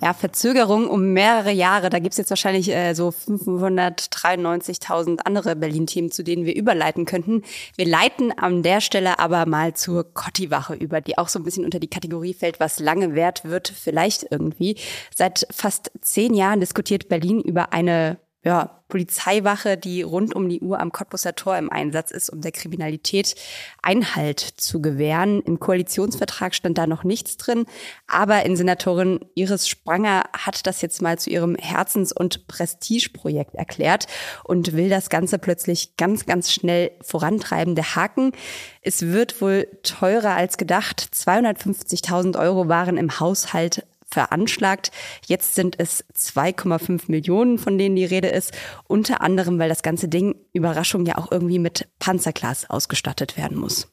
Ja, 0.00 0.14
Verzögerung 0.14 0.88
um 0.88 1.12
mehrere 1.12 1.50
Jahre. 1.50 1.90
Da 1.90 1.98
gibt's 1.98 2.18
jetzt 2.18 2.30
wahrscheinlich 2.30 2.72
äh, 2.72 2.94
so 2.94 3.08
593.000 3.08 5.18
andere 5.24 5.56
Berlin-Themen, 5.56 6.12
zu 6.12 6.22
denen 6.22 6.44
wir 6.44 6.54
überleiten 6.54 7.04
könnten. 7.04 7.42
Wir 7.74 7.86
leiten 7.86 8.30
an 8.30 8.62
der 8.62 8.80
Stelle 8.80 9.18
aber 9.18 9.44
mal 9.46 9.74
zur 9.74 10.14
Kotti-Wache 10.14 10.74
über, 10.74 11.00
die 11.00 11.18
auch 11.18 11.26
so 11.26 11.40
ein 11.40 11.44
bisschen 11.44 11.64
unter 11.64 11.80
die 11.80 11.90
Kategorie 11.90 12.34
fällt, 12.34 12.60
was 12.60 12.78
lange 12.78 13.16
wert 13.16 13.44
wird, 13.44 13.66
vielleicht 13.68 14.26
irgendwie. 14.30 14.76
Seit 15.14 15.48
fast 15.50 15.90
zehn 16.00 16.32
Jahren 16.32 16.60
diskutiert 16.60 17.08
Berlin 17.08 17.40
über 17.40 17.72
eine 17.72 18.18
ja, 18.48 18.70
Polizeiwache, 18.88 19.76
die 19.76 20.00
rund 20.00 20.34
um 20.34 20.48
die 20.48 20.60
Uhr 20.60 20.80
am 20.80 20.90
Cottbusser 20.90 21.34
Tor 21.34 21.58
im 21.58 21.70
Einsatz 21.70 22.10
ist, 22.10 22.30
um 22.30 22.40
der 22.40 22.50
Kriminalität 22.50 23.34
Einhalt 23.82 24.40
zu 24.40 24.80
gewähren. 24.80 25.42
Im 25.42 25.60
Koalitionsvertrag 25.60 26.54
stand 26.54 26.78
da 26.78 26.86
noch 26.86 27.04
nichts 27.04 27.36
drin, 27.36 27.66
aber 28.06 28.46
in 28.46 28.56
Senatorin 28.56 29.20
Iris 29.34 29.68
Spranger 29.68 30.24
hat 30.32 30.66
das 30.66 30.80
jetzt 30.80 31.02
mal 31.02 31.18
zu 31.18 31.28
ihrem 31.28 31.56
Herzens- 31.56 32.10
und 32.10 32.48
Prestigeprojekt 32.48 33.54
erklärt 33.54 34.06
und 34.44 34.72
will 34.72 34.88
das 34.88 35.10
Ganze 35.10 35.38
plötzlich 35.38 35.98
ganz, 35.98 36.24
ganz 36.24 36.50
schnell 36.50 36.92
vorantreiben. 37.02 37.74
Der 37.74 37.96
Haken, 37.96 38.32
es 38.80 39.02
wird 39.02 39.42
wohl 39.42 39.68
teurer 39.82 40.36
als 40.36 40.56
gedacht. 40.56 41.06
250.000 41.14 42.38
Euro 42.38 42.66
waren 42.68 42.96
im 42.96 43.20
Haushalt 43.20 43.84
veranschlagt. 44.10 44.90
Jetzt 45.26 45.54
sind 45.54 45.78
es 45.78 46.04
2,5 46.14 47.02
Millionen, 47.08 47.58
von 47.58 47.78
denen 47.78 47.96
die 47.96 48.04
Rede 48.04 48.28
ist. 48.28 48.52
Unter 48.86 49.20
anderem, 49.20 49.58
weil 49.58 49.68
das 49.68 49.82
ganze 49.82 50.08
Ding, 50.08 50.34
Überraschung, 50.52 51.06
ja 51.06 51.18
auch 51.18 51.30
irgendwie 51.30 51.58
mit 51.58 51.88
Panzerglas 51.98 52.68
ausgestattet 52.70 53.36
werden 53.36 53.58
muss. 53.58 53.88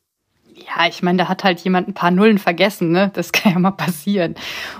Ja, 0.56 0.88
ich 0.88 1.04
meine, 1.04 1.18
da 1.18 1.28
hat 1.28 1.44
halt 1.44 1.60
jemand 1.62 1.90
ein 1.90 1.94
paar 1.94 2.12
Nullen 2.12 2.40
vergessen, 2.40 2.92
ne? 2.92 3.12
Das 3.14 3.34
kann 3.34 3.54
ja 3.54 3.60
mal 3.60 3.72
passieren. 3.72 4.36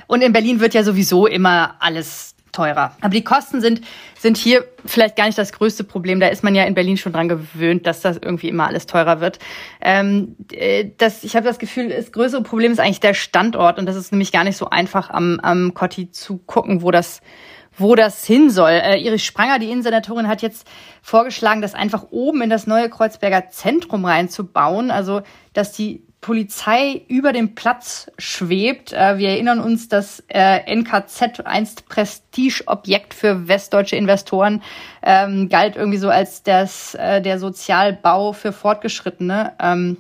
Und 0.08 0.22
in 0.22 0.32
Berlin 0.32 0.62
wird 0.62 0.74
ja 0.74 0.84
sowieso 0.84 1.28
immer 1.28 1.76
alles 1.80 2.35
teurer. 2.56 2.96
Aber 3.02 3.10
die 3.10 3.24
Kosten 3.24 3.62
sind, 3.62 3.82
sind 4.18 4.38
hier 4.38 4.66
vielleicht 4.86 5.16
gar 5.16 5.26
nicht 5.26 5.38
das 5.38 5.52
größte 5.52 5.84
Problem. 5.84 6.20
Da 6.20 6.28
ist 6.28 6.44
man 6.44 6.56
ja 6.56 6.64
in 6.64 6.74
Berlin 6.74 6.98
schon 6.98 7.14
dran 7.14 7.28
gewöhnt, 7.28 7.86
dass 7.86 8.02
das 8.02 8.18
irgendwie 8.18 8.50
immer 8.50 8.68
alles 8.68 8.86
teurer 8.86 9.20
wird. 9.20 9.40
Ähm, 9.82 10.36
äh, 10.52 10.90
das, 10.98 11.24
ich 11.24 11.36
habe 11.36 11.46
das 11.46 11.60
Gefühl, 11.60 11.90
das 11.90 12.12
größere 12.12 12.42
Problem 12.42 12.72
ist 12.72 12.80
eigentlich 12.80 13.00
der 13.00 13.14
Standort. 13.14 13.78
Und 13.78 13.86
das 13.86 13.96
ist 13.96 14.12
nämlich 14.12 14.32
gar 14.32 14.44
nicht 14.44 14.58
so 14.58 14.70
einfach 14.70 15.10
am, 15.10 15.40
am 15.42 15.74
Kotti 15.74 16.12
zu 16.12 16.38
gucken, 16.38 16.82
wo 16.82 16.92
das 16.92 17.22
wo 17.78 17.96
das 17.96 18.26
hin 18.26 18.50
soll. 18.50 18.72
Äh, 18.72 19.00
Iris 19.00 19.24
Spranger, 19.24 19.60
die 19.60 19.70
Innensenatorin, 19.70 20.30
hat 20.30 20.42
jetzt 20.42 20.66
vorgeschlagen, 21.02 21.62
das 21.62 21.74
einfach 21.74 22.06
oben 22.10 22.42
in 22.42 22.50
das 22.50 22.68
neue 22.68 22.90
Kreuzberger 22.90 23.50
Zentrum 23.50 24.06
reinzubauen. 24.06 24.92
Also, 24.92 25.24
dass 25.52 25.74
die 25.74 26.06
Polizei 26.26 27.04
über 27.08 27.34
dem 27.34 27.54
Platz 27.54 28.12
schwebt. 28.18 28.94
Äh, 28.94 29.20
wir 29.20 29.30
erinnern 29.30 29.60
uns, 29.60 29.90
dass 29.90 30.24
äh, 30.28 30.58
NKZ 30.76 31.42
einst 31.46 31.88
Prestigeobjekt 31.88 33.14
für 33.14 33.48
westdeutsche 33.48 33.96
Investoren 33.96 34.64
ähm, 35.04 35.50
galt 35.50 35.76
irgendwie 35.76 36.00
so 36.00 36.10
als 36.10 36.42
das, 36.42 36.96
äh, 36.96 37.22
der 37.22 37.38
Sozialbau 37.38 38.34
für 38.34 38.54
Fortgeschrittene. 38.54 39.54
Ähm, 39.60 39.98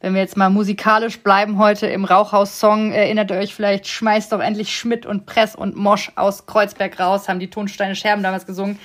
wenn 0.00 0.14
wir 0.14 0.20
jetzt 0.20 0.36
mal 0.36 0.50
musikalisch 0.50 1.20
bleiben 1.20 1.56
heute 1.58 1.86
im 1.86 2.04
Rauchhaus-Song, 2.04 2.90
erinnert 2.90 3.30
ihr 3.30 3.36
euch 3.36 3.54
vielleicht, 3.54 3.86
schmeißt 3.86 4.32
doch 4.32 4.40
endlich 4.40 4.74
Schmidt 4.76 5.06
und 5.06 5.24
Press 5.24 5.54
und 5.54 5.76
Mosch 5.76 6.10
aus 6.16 6.46
Kreuzberg 6.46 6.98
raus, 6.98 7.28
haben 7.28 7.38
die 7.38 7.50
Tonsteine 7.50 7.94
Scherben 7.94 8.24
damals 8.24 8.44
gesungen. 8.44 8.80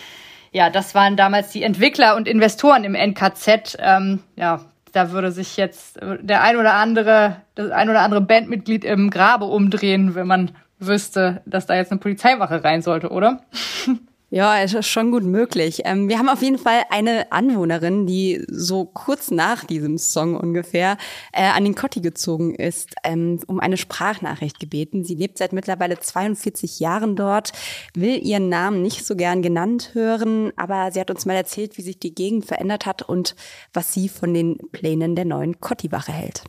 Ja, 0.51 0.69
das 0.69 0.93
waren 0.93 1.17
damals 1.17 1.49
die 1.49 1.63
Entwickler 1.63 2.15
und 2.15 2.27
Investoren 2.27 2.83
im 2.83 2.93
NKZ. 2.93 3.75
Ähm, 3.79 4.19
ja, 4.35 4.61
da 4.95 5.11
würde 5.11 5.31
sich 5.31 5.57
jetzt 5.57 5.99
der 6.01 6.41
ein 6.41 6.55
oder 6.57 6.75
andere, 6.75 7.37
das 7.55 7.71
ein 7.71 7.89
oder 7.89 8.01
andere 8.01 8.21
Bandmitglied 8.21 8.85
im 8.85 9.09
Grabe 9.09 9.45
umdrehen, 9.45 10.15
wenn 10.15 10.27
man 10.27 10.51
wüsste, 10.79 11.41
dass 11.45 11.65
da 11.65 11.75
jetzt 11.75 11.91
eine 11.91 11.99
Polizeiwache 11.99 12.63
rein 12.63 12.81
sollte, 12.81 13.09
oder? 13.09 13.41
Ja, 14.35 14.59
es 14.59 14.73
ist 14.73 14.87
schon 14.87 15.11
gut 15.11 15.23
möglich. 15.23 15.83
Ähm, 15.85 16.09
wir 16.09 16.19
haben 16.19 16.27
auf 16.27 16.41
jeden 16.41 16.57
Fall 16.57 16.81
eine 16.89 17.31
Anwohnerin, 17.31 18.05
die 18.05 18.43
so 18.49 18.83
kurz 18.83 19.31
nach 19.31 19.63
diesem 19.63 19.97
Song 19.97 20.35
ungefähr 20.35 20.97
äh, 21.31 21.45
an 21.45 21.63
den 21.63 21.73
Kotti 21.73 22.01
gezogen 22.01 22.53
ist, 22.53 22.95
ähm, 23.05 23.39
um 23.47 23.61
eine 23.61 23.77
Sprachnachricht 23.77 24.59
gebeten. 24.59 25.05
Sie 25.05 25.15
lebt 25.15 25.37
seit 25.37 25.53
mittlerweile 25.53 25.99
42 25.99 26.81
Jahren 26.81 27.15
dort, 27.15 27.53
will 27.93 28.21
ihren 28.21 28.49
Namen 28.49 28.81
nicht 28.81 29.05
so 29.05 29.15
gern 29.15 29.41
genannt 29.41 29.91
hören, 29.93 30.51
aber 30.57 30.91
sie 30.91 30.99
hat 30.99 31.11
uns 31.11 31.25
mal 31.25 31.35
erzählt, 31.35 31.77
wie 31.77 31.83
sich 31.83 31.97
die 31.97 32.13
Gegend 32.13 32.45
verändert 32.45 32.85
hat 32.85 33.03
und 33.03 33.37
was 33.71 33.93
sie 33.93 34.09
von 34.09 34.33
den 34.33 34.57
Plänen 34.73 35.15
der 35.15 35.23
neuen 35.23 35.61
Kotti-Wache 35.61 36.11
hält. 36.11 36.43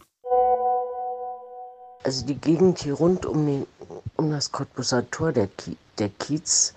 Also 2.02 2.26
die 2.26 2.34
Gegend 2.34 2.80
hier 2.80 2.94
rund 2.94 3.26
um, 3.26 3.46
den, 3.46 3.66
um 4.16 4.32
das 4.32 4.50
Cottbusser 4.50 5.08
Tor, 5.12 5.30
der, 5.30 5.48
der 6.00 6.08
Kiez, 6.08 6.74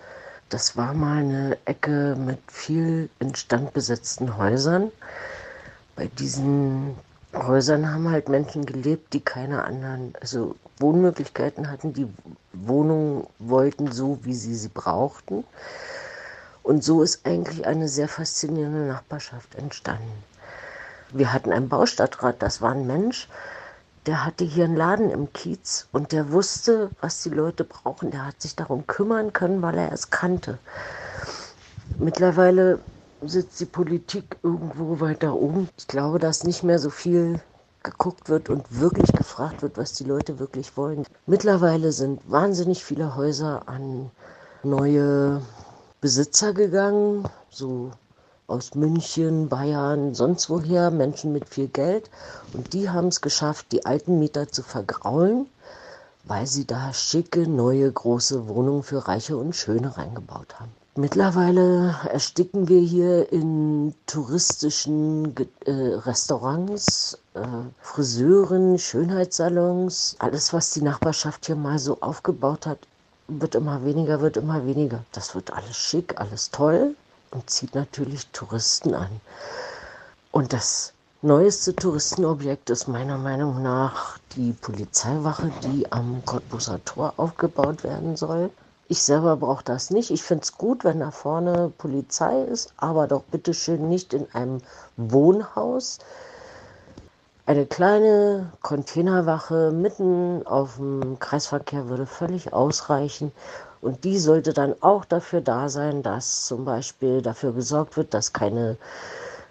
das 0.50 0.76
war 0.76 0.94
mal 0.94 1.20
eine 1.20 1.58
Ecke 1.66 2.16
mit 2.18 2.40
viel 2.48 3.10
instand 3.20 3.74
besetzten 3.74 4.38
Häusern. 4.38 4.92
Bei 5.96 6.08
diesen 6.08 6.98
Häusern 7.36 7.94
haben 7.94 8.10
halt 8.10 8.30
Menschen 8.30 8.66
gelebt, 8.66 9.14
die 9.14 9.22
keine 9.22 9.64
anderen, 9.64 10.14
also 10.20 10.56
Wohnmöglichkeiten 10.80 11.70
hatten, 11.70 11.94
die 11.94 12.08
Wohnungen 12.54 13.28
wollten, 13.38 13.92
so 13.92 14.20
wie 14.24 14.34
sie 14.34 14.56
sie 14.56 14.70
brauchten. 14.70 15.44
Und 16.64 16.84
so 16.84 17.04
ist 17.04 17.26
eigentlich 17.26 17.68
eine 17.68 17.88
sehr 17.88 18.08
faszinierende 18.08 18.88
Nachbarschaft 18.88 19.56
entstanden. 19.56 20.24
Wir 21.12 21.32
hatten 21.34 21.52
einen 21.52 21.70
Baustadtrat, 21.70 22.42
das 22.42 22.62
war 22.62 22.72
ein 22.72 22.88
Mensch, 22.88 23.28
der 24.06 24.26
hatte 24.26 24.44
hier 24.44 24.66
einen 24.66 24.76
Laden 24.76 25.10
im 25.10 25.32
Kiez 25.34 25.88
und 25.92 26.12
der 26.12 26.32
wusste, 26.32 26.90
was 27.02 27.22
die 27.24 27.30
Leute 27.30 27.64
brauchen. 27.64 28.12
Der 28.12 28.26
hat 28.26 28.42
sich 28.42 28.56
darum 28.56 28.88
kümmern 28.88 29.34
können, 29.34 29.62
weil 29.62 29.78
er 29.78 29.92
es 29.92 30.10
kannte. 30.10 30.58
Mittlerweile 31.98 32.80
sitzt 33.22 33.60
die 33.60 33.66
Politik 33.66 34.38
irgendwo 34.44 35.00
weiter 35.00 35.36
oben. 35.36 35.70
Ich 35.78 35.88
glaube, 35.88 36.20
dass 36.20 36.44
nicht 36.44 36.64
mehr 36.64 36.80
so 36.80 36.90
viel 36.90 37.42
geguckt 37.84 38.30
wird 38.30 38.50
und 38.50 38.80
wirklich 38.80 39.12
gefragt 39.12 39.62
wird, 39.62 39.78
was 39.78 39.94
die 39.94 40.04
Leute 40.04 40.40
wirklich 40.40 40.76
wollen. 40.78 41.06
Mittlerweile 41.26 41.92
sind 41.92 42.22
wahnsinnig 42.30 42.84
viele 42.84 43.16
Häuser 43.16 43.64
an 43.68 44.12
neue 44.64 45.42
Besitzer 46.02 46.54
gegangen, 46.54 47.28
so 47.50 47.92
aus 48.50 48.76
München, 48.76 49.50
Bayern, 49.50 50.14
sonst 50.14 50.50
woher, 50.50 50.92
Menschen 50.92 51.32
mit 51.32 51.48
viel 51.48 51.68
Geld. 51.68 52.10
Und 52.54 52.74
die 52.74 52.90
haben 52.90 53.08
es 53.08 53.22
geschafft, 53.22 53.68
die 53.72 53.86
alten 53.86 54.20
Mieter 54.20 54.48
zu 54.50 54.64
vergraulen, 54.64 55.48
weil 56.26 56.48
sie 56.48 56.66
da 56.66 56.94
schicke, 56.94 57.48
neue, 57.48 57.92
große 57.92 58.48
Wohnungen 58.48 58.84
für 58.84 59.08
Reiche 59.08 59.38
und 59.38 59.56
Schöne 59.56 59.98
reingebaut 59.98 60.60
haben. 60.60 60.72
Mittlerweile 60.96 61.96
ersticken 62.12 62.68
wir 62.68 62.82
hier 62.82 63.32
in 63.32 63.94
touristischen 64.06 65.34
äh, 65.66 65.72
Restaurants, 65.72 67.18
äh, 67.36 67.40
Friseuren, 67.80 68.78
Schönheitssalons. 68.78 70.18
Alles, 70.20 70.52
was 70.52 70.72
die 70.72 70.82
Nachbarschaft 70.82 71.46
hier 71.46 71.56
mal 71.56 71.80
so 71.80 72.02
aufgebaut 72.02 72.66
hat, 72.66 72.80
wird 73.28 73.56
immer 73.56 73.86
weniger, 73.86 74.20
wird 74.20 74.36
immer 74.38 74.66
weniger. 74.66 75.06
Das 75.14 75.36
wird 75.36 75.54
alles 75.54 75.78
schick, 75.78 76.20
alles 76.20 76.52
toll 76.52 76.96
und 77.32 77.50
zieht 77.50 77.76
natürlich 77.76 78.28
Touristen 78.28 78.94
an. 78.94 79.22
Und 80.32 80.54
das 80.54 80.94
neueste 81.22 81.76
Touristenobjekt 81.76 82.70
ist 82.70 82.88
meiner 82.88 83.18
Meinung 83.18 83.62
nach 83.62 84.18
die 84.36 84.54
Polizeiwache, 84.54 85.52
die 85.64 85.92
am 85.92 86.24
Cottbuser 86.26 86.84
Tor 86.86 87.14
aufgebaut 87.18 87.84
werden 87.84 88.16
soll. 88.16 88.50
Ich 88.88 89.04
selber 89.04 89.36
brauche 89.38 89.64
das 89.64 89.92
nicht. 89.92 90.12
Ich 90.12 90.24
finde 90.24 90.44
es 90.44 90.58
gut, 90.58 90.84
wenn 90.84 91.00
da 91.00 91.12
vorne 91.12 91.72
Polizei 91.78 92.42
ist, 92.44 92.74
aber 92.78 93.08
doch 93.08 93.24
bitte 93.24 93.54
schön 93.54 93.90
nicht 93.90 94.14
in 94.14 94.28
einem 94.34 94.62
Wohnhaus. 94.98 96.00
Eine 97.46 97.66
kleine 97.66 98.52
Containerwache 98.62 99.72
mitten 99.72 100.46
auf 100.46 100.78
dem 100.78 101.18
Kreisverkehr 101.20 101.90
würde 101.90 102.06
völlig 102.06 102.54
ausreichen. 102.54 103.32
Und 103.82 104.04
die 104.04 104.18
sollte 104.18 104.54
dann 104.54 104.76
auch 104.82 105.06
dafür 105.06 105.42
da 105.42 105.70
sein, 105.70 106.04
dass 106.04 106.46
zum 106.46 106.66
Beispiel 106.66 107.22
dafür 107.22 107.54
gesorgt 107.54 107.96
wird, 107.98 108.14
dass 108.14 108.34
keine 108.34 108.78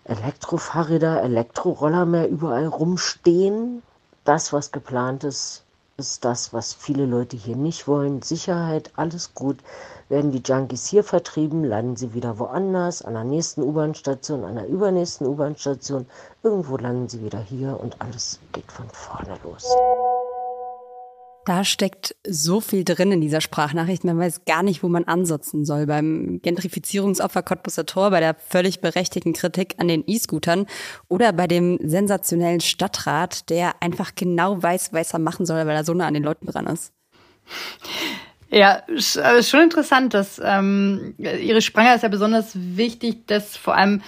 Elektrofahrräder, 0.04 1.22
Elektroroller 1.22 2.06
mehr 2.06 2.28
überall 2.28 2.66
rumstehen. 2.66 3.82
Das, 4.24 4.52
was 4.52 4.72
geplant 4.72 5.24
ist, 5.24 5.64
ist 5.96 6.24
das, 6.24 6.52
was 6.52 6.74
viele 6.74 7.06
Leute 7.06 7.36
hier 7.36 7.56
nicht 7.56 7.88
wollen. 7.88 8.22
Sicherheit, 8.22 8.90
alles 8.96 9.34
gut. 9.34 9.58
Werden 10.08 10.30
die 10.30 10.42
Junkies 10.42 10.86
hier 10.86 11.04
vertrieben, 11.04 11.64
landen 11.64 11.96
sie 11.96 12.14
wieder 12.14 12.38
woanders, 12.38 13.02
an 13.02 13.14
der 13.14 13.24
nächsten 13.24 13.62
U-Bahn-Station, 13.62 14.44
an 14.44 14.54
der 14.54 14.68
übernächsten 14.68 15.26
U-Bahn-Station. 15.26 16.06
Irgendwo 16.42 16.78
landen 16.78 17.08
sie 17.08 17.22
wieder 17.22 17.40
hier 17.40 17.78
und 17.78 18.00
alles 18.00 18.38
geht 18.52 18.70
von 18.72 18.88
vorne 18.90 19.38
los. 19.42 19.68
Da 21.48 21.64
steckt 21.64 22.14
so 22.28 22.60
viel 22.60 22.84
drin 22.84 23.10
in 23.10 23.22
dieser 23.22 23.40
Sprachnachricht. 23.40 24.04
Man 24.04 24.18
weiß 24.18 24.44
gar 24.44 24.62
nicht, 24.62 24.82
wo 24.82 24.88
man 24.90 25.04
ansetzen 25.04 25.64
soll. 25.64 25.86
Beim 25.86 26.40
Gentrifizierungsopfer 26.42 27.42
Cottbuser 27.42 27.86
Tor, 27.86 28.10
bei 28.10 28.20
der 28.20 28.34
völlig 28.34 28.82
berechtigten 28.82 29.32
Kritik 29.32 29.74
an 29.78 29.88
den 29.88 30.04
E-Scootern 30.06 30.66
oder 31.08 31.32
bei 31.32 31.46
dem 31.46 31.78
sensationellen 31.82 32.60
Stadtrat, 32.60 33.48
der 33.48 33.82
einfach 33.82 34.14
genau 34.14 34.62
weiß, 34.62 34.92
was 34.92 35.14
er 35.14 35.20
machen 35.20 35.46
soll, 35.46 35.66
weil 35.66 35.74
er 35.74 35.84
so 35.84 35.94
nah 35.94 36.06
an 36.06 36.12
den 36.12 36.22
Leuten 36.22 36.44
dran 36.44 36.66
ist. 36.66 36.92
Ja, 38.50 38.82
schon 38.98 39.62
interessant, 39.62 40.12
dass 40.12 40.38
ähm, 40.44 41.14
Ihre 41.16 41.62
Spranger 41.62 41.94
ist 41.94 42.02
ja 42.02 42.10
besonders 42.10 42.50
wichtig, 42.54 43.26
dass 43.26 43.56
vor 43.56 43.74
allem 43.74 44.02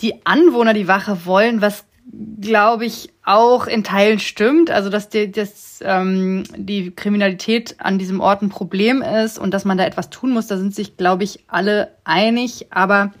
die 0.00 0.26
Anwohner 0.26 0.74
die 0.74 0.88
Wache 0.88 1.26
wollen, 1.26 1.60
was 1.60 1.84
glaube 2.40 2.84
ich, 2.84 3.10
auch 3.24 3.66
in 3.66 3.84
Teilen 3.84 4.18
stimmt. 4.18 4.70
Also, 4.70 4.90
dass 4.90 5.08
die, 5.08 5.30
dass, 5.30 5.82
ähm, 5.84 6.44
die 6.56 6.90
Kriminalität 6.90 7.76
an 7.78 7.98
diesem 7.98 8.20
Ort 8.20 8.42
ein 8.42 8.48
Problem 8.48 9.02
ist 9.02 9.38
und 9.38 9.52
dass 9.52 9.64
man 9.64 9.78
da 9.78 9.84
etwas 9.84 10.10
tun 10.10 10.30
muss, 10.30 10.46
da 10.46 10.56
sind 10.56 10.74
sich, 10.74 10.96
glaube 10.96 11.24
ich, 11.24 11.44
alle 11.48 11.92
einig. 12.04 12.66
Aber 12.70 13.12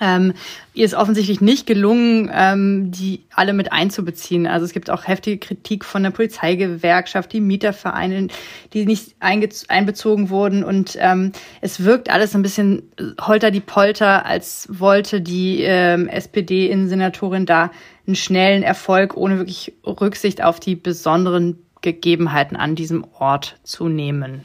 ähm, 0.00 0.32
ihr 0.72 0.86
ist 0.86 0.94
offensichtlich 0.94 1.40
nicht 1.40 1.66
gelungen, 1.66 2.30
ähm, 2.32 2.90
die 2.90 3.26
alle 3.34 3.52
mit 3.52 3.70
einzubeziehen. 3.70 4.46
Also 4.46 4.64
es 4.64 4.72
gibt 4.72 4.88
auch 4.88 5.06
heftige 5.06 5.38
Kritik 5.38 5.84
von 5.84 6.02
der 6.02 6.10
Polizeigewerkschaft, 6.10 7.32
die 7.32 7.40
Mietervereine, 7.40 8.28
die 8.72 8.86
nicht 8.86 9.16
einbezogen 9.20 10.30
wurden. 10.30 10.64
Und 10.64 10.96
ähm, 10.98 11.32
es 11.60 11.84
wirkt 11.84 12.10
alles 12.10 12.34
ein 12.34 12.42
bisschen 12.42 12.82
holter 13.20 13.50
die 13.50 13.60
Polter, 13.60 14.24
als 14.24 14.68
wollte 14.70 15.20
die 15.20 15.62
ähm, 15.62 16.08
SPD-Innensenatorin 16.08 17.44
da 17.44 17.70
einen 18.10 18.16
schnellen 18.16 18.64
Erfolg 18.64 19.16
ohne 19.16 19.38
wirklich 19.38 19.72
Rücksicht 19.86 20.42
auf 20.42 20.58
die 20.58 20.74
besonderen 20.74 21.62
Gegebenheiten 21.80 22.56
an 22.56 22.74
diesem 22.74 23.06
Ort 23.18 23.60
zu 23.62 23.88
nehmen. 23.88 24.42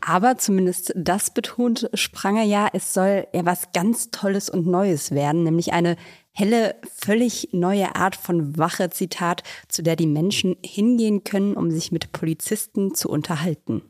Aber 0.00 0.36
zumindest 0.36 0.92
das 0.96 1.30
betont 1.30 1.88
Spranger 1.94 2.42
ja, 2.42 2.68
es 2.72 2.92
soll 2.92 3.26
ja 3.32 3.46
was 3.46 3.72
ganz 3.72 4.10
Tolles 4.10 4.50
und 4.50 4.66
Neues 4.66 5.12
werden, 5.12 5.44
nämlich 5.44 5.72
eine 5.72 5.96
helle, 6.32 6.74
völlig 6.92 7.50
neue 7.52 7.94
Art 7.94 8.16
von 8.16 8.58
Wache, 8.58 8.90
Zitat, 8.90 9.44
zu 9.68 9.82
der 9.82 9.94
die 9.94 10.08
Menschen 10.08 10.56
hingehen 10.64 11.22
können, 11.22 11.54
um 11.54 11.70
sich 11.70 11.92
mit 11.92 12.10
Polizisten 12.10 12.94
zu 12.94 13.08
unterhalten. 13.08 13.82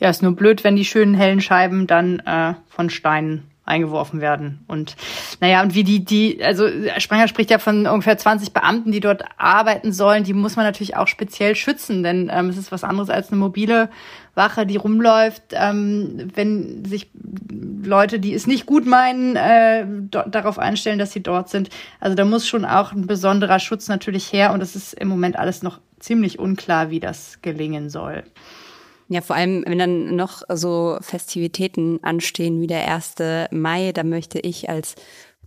Ja, 0.00 0.08
ist 0.08 0.22
nur 0.22 0.34
blöd, 0.34 0.64
wenn 0.64 0.74
die 0.74 0.86
schönen 0.86 1.14
hellen 1.14 1.42
Scheiben 1.42 1.86
dann 1.86 2.18
äh, 2.20 2.54
von 2.68 2.88
Steinen 2.88 3.51
eingeworfen 3.64 4.20
werden. 4.20 4.64
Und 4.66 4.96
naja, 5.40 5.62
und 5.62 5.74
wie 5.74 5.84
die, 5.84 6.04
die, 6.04 6.42
also 6.42 6.66
Spranger 6.98 7.28
spricht 7.28 7.50
ja 7.50 7.58
von 7.58 7.86
ungefähr 7.86 8.18
20 8.18 8.52
Beamten, 8.52 8.90
die 8.90 8.98
dort 8.98 9.24
arbeiten 9.36 9.92
sollen, 9.92 10.24
die 10.24 10.32
muss 10.32 10.56
man 10.56 10.64
natürlich 10.64 10.96
auch 10.96 11.06
speziell 11.06 11.54
schützen, 11.54 12.02
denn 12.02 12.28
ähm, 12.32 12.48
es 12.48 12.56
ist 12.56 12.72
was 12.72 12.82
anderes 12.82 13.08
als 13.08 13.30
eine 13.30 13.38
mobile 13.38 13.88
Wache, 14.34 14.66
die 14.66 14.76
rumläuft, 14.76 15.42
ähm, 15.52 16.30
wenn 16.34 16.84
sich 16.84 17.10
Leute, 17.84 18.18
die 18.18 18.34
es 18.34 18.48
nicht 18.48 18.66
gut 18.66 18.84
meinen, 18.84 19.36
äh, 19.36 19.86
darauf 20.10 20.58
einstellen, 20.58 20.98
dass 20.98 21.12
sie 21.12 21.22
dort 21.22 21.48
sind. 21.48 21.70
Also 22.00 22.16
da 22.16 22.24
muss 22.24 22.48
schon 22.48 22.64
auch 22.64 22.92
ein 22.92 23.06
besonderer 23.06 23.60
Schutz 23.60 23.86
natürlich 23.88 24.32
her 24.32 24.52
und 24.52 24.60
es 24.60 24.74
ist 24.74 24.94
im 24.94 25.08
Moment 25.08 25.38
alles 25.38 25.62
noch 25.62 25.78
ziemlich 26.00 26.40
unklar, 26.40 26.90
wie 26.90 26.98
das 26.98 27.40
gelingen 27.42 27.90
soll. 27.90 28.24
Ja, 29.12 29.20
vor 29.20 29.36
allem, 29.36 29.62
wenn 29.66 29.78
dann 29.78 30.16
noch 30.16 30.40
so 30.48 30.96
Festivitäten 31.02 32.02
anstehen 32.02 32.62
wie 32.62 32.66
der 32.66 32.90
1. 32.90 33.16
Mai, 33.50 33.92
da 33.92 34.04
möchte 34.04 34.40
ich 34.40 34.70
als 34.70 34.94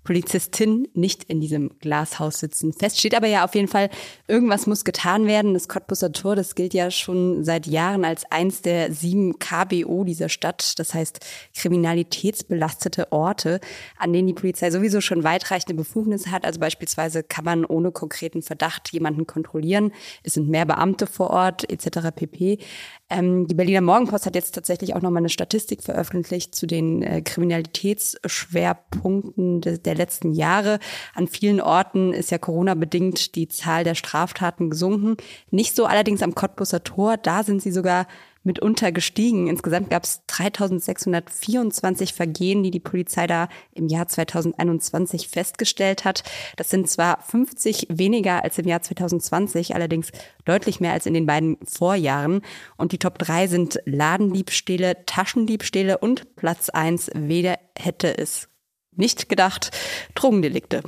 Polizistin 0.03 0.87
nicht 0.93 1.23
in 1.23 1.41
diesem 1.41 1.71
Glashaus 1.79 2.39
sitzen. 2.39 2.73
Fest 2.73 2.99
steht 2.99 3.15
aber 3.15 3.25
ja 3.25 3.43
auf 3.43 3.55
jeden 3.55 3.67
Fall, 3.67 3.89
irgendwas 4.27 4.67
muss 4.67 4.85
getan 4.85 5.25
werden. 5.25 5.55
Das 5.55 5.67
Cottbuser 5.67 6.11
Tor, 6.11 6.35
das 6.35 6.53
gilt 6.53 6.75
ja 6.75 6.91
schon 6.91 7.43
seit 7.43 7.65
Jahren 7.65 8.05
als 8.05 8.23
eins 8.31 8.61
der 8.61 8.93
sieben 8.93 9.39
KBO 9.39 10.03
dieser 10.03 10.29
Stadt. 10.29 10.77
Das 10.77 10.93
heißt 10.93 11.25
kriminalitätsbelastete 11.55 13.11
Orte, 13.11 13.59
an 13.97 14.13
denen 14.13 14.27
die 14.27 14.33
Polizei 14.33 14.69
sowieso 14.69 15.01
schon 15.01 15.23
weitreichende 15.23 15.73
Befugnisse 15.73 16.29
hat. 16.29 16.45
Also 16.45 16.59
beispielsweise 16.59 17.23
kann 17.23 17.43
man 17.43 17.65
ohne 17.65 17.91
konkreten 17.91 18.43
Verdacht 18.43 18.93
jemanden 18.93 19.25
kontrollieren. 19.25 19.91
Es 20.21 20.35
sind 20.35 20.49
mehr 20.49 20.67
Beamte 20.67 21.07
vor 21.07 21.31
Ort 21.31 21.67
etc. 21.67 22.11
pp. 22.15 22.59
Ähm, 23.07 23.47
die 23.47 23.53
Berliner 23.53 23.81
Morgenpost 23.81 24.25
hat 24.25 24.33
jetzt 24.33 24.55
tatsächlich 24.55 24.95
auch 24.95 25.01
nochmal 25.01 25.21
eine 25.21 25.29
Statistik 25.29 25.83
veröffentlicht 25.83 26.55
zu 26.55 26.65
den 26.65 27.03
äh, 27.03 27.21
Kriminalitätsschwerpunkten 27.21 29.61
de 29.61 29.77
der 29.77 29.93
letzten 29.93 30.31
Jahre. 30.31 30.79
An 31.13 31.27
vielen 31.27 31.61
Orten 31.61 32.13
ist 32.13 32.31
ja 32.31 32.39
Corona-bedingt 32.39 33.35
die 33.35 33.47
Zahl 33.47 33.83
der 33.83 33.93
Straftaten 33.93 34.71
gesunken. 34.71 35.17
Nicht 35.51 35.75
so 35.75 35.85
allerdings 35.85 36.23
am 36.23 36.33
Cottbuser 36.33 36.83
Tor. 36.83 37.17
Da 37.17 37.43
sind 37.43 37.61
sie 37.61 37.71
sogar 37.71 38.07
mitunter 38.45 38.91
gestiegen. 38.91 39.47
Insgesamt 39.47 39.89
gab 39.89 40.03
es 40.03 40.21
3624 40.27 42.13
Vergehen, 42.13 42.63
die 42.63 42.71
die 42.71 42.79
Polizei 42.79 43.27
da 43.27 43.49
im 43.73 43.87
Jahr 43.87 44.07
2021 44.07 45.27
festgestellt 45.27 46.05
hat. 46.05 46.23
Das 46.55 46.69
sind 46.69 46.89
zwar 46.89 47.21
50 47.21 47.87
weniger 47.89 48.43
als 48.43 48.57
im 48.57 48.67
Jahr 48.67 48.81
2020, 48.81 49.75
allerdings 49.75 50.11
deutlich 50.45 50.79
mehr 50.79 50.93
als 50.93 51.05
in 51.05 51.13
den 51.13 51.25
beiden 51.25 51.57
Vorjahren. 51.65 52.41
Und 52.77 52.91
die 52.91 52.99
Top 52.99 53.17
3 53.19 53.47
sind 53.47 53.79
Ladendiebstähle, 53.85 55.05
Taschendiebstähle 55.05 55.97
und 55.97 56.35
Platz 56.35 56.69
1, 56.69 57.11
weder 57.15 57.57
hätte 57.77 58.17
es 58.17 58.47
nicht 58.95 59.27
gedacht, 59.27 59.71
Drogendelikte. 60.13 60.83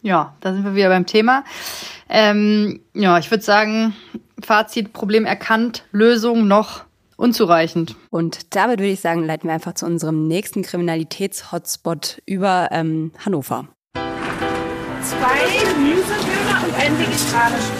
Ja, 0.00 0.36
da 0.40 0.52
sind 0.52 0.64
wir 0.64 0.74
wieder 0.74 0.88
beim 0.88 1.06
Thema. 1.06 1.44
Ähm, 2.08 2.80
ja, 2.94 3.18
ich 3.18 3.30
würde 3.30 3.42
sagen, 3.42 3.94
Fazit, 4.42 4.92
Problem 4.92 5.24
erkannt, 5.24 5.84
Lösung 5.90 6.46
noch 6.46 6.84
unzureichend. 7.18 7.96
Und 8.10 8.56
damit 8.56 8.78
würde 8.78 8.92
ich 8.92 9.00
sagen, 9.00 9.24
leiten 9.24 9.48
wir 9.48 9.54
einfach 9.54 9.74
zu 9.74 9.84
unserem 9.84 10.26
nächsten 10.26 10.62
Kriminalitäts-Hotspot 10.62 12.22
über 12.24 12.68
ähm, 12.70 13.12
Hannover. 13.24 13.68
Zwei 15.02 15.74
Gemüsedöner 15.74 16.64
und 16.64 16.74
ein 16.74 16.98
vegetarischen. 16.98 17.77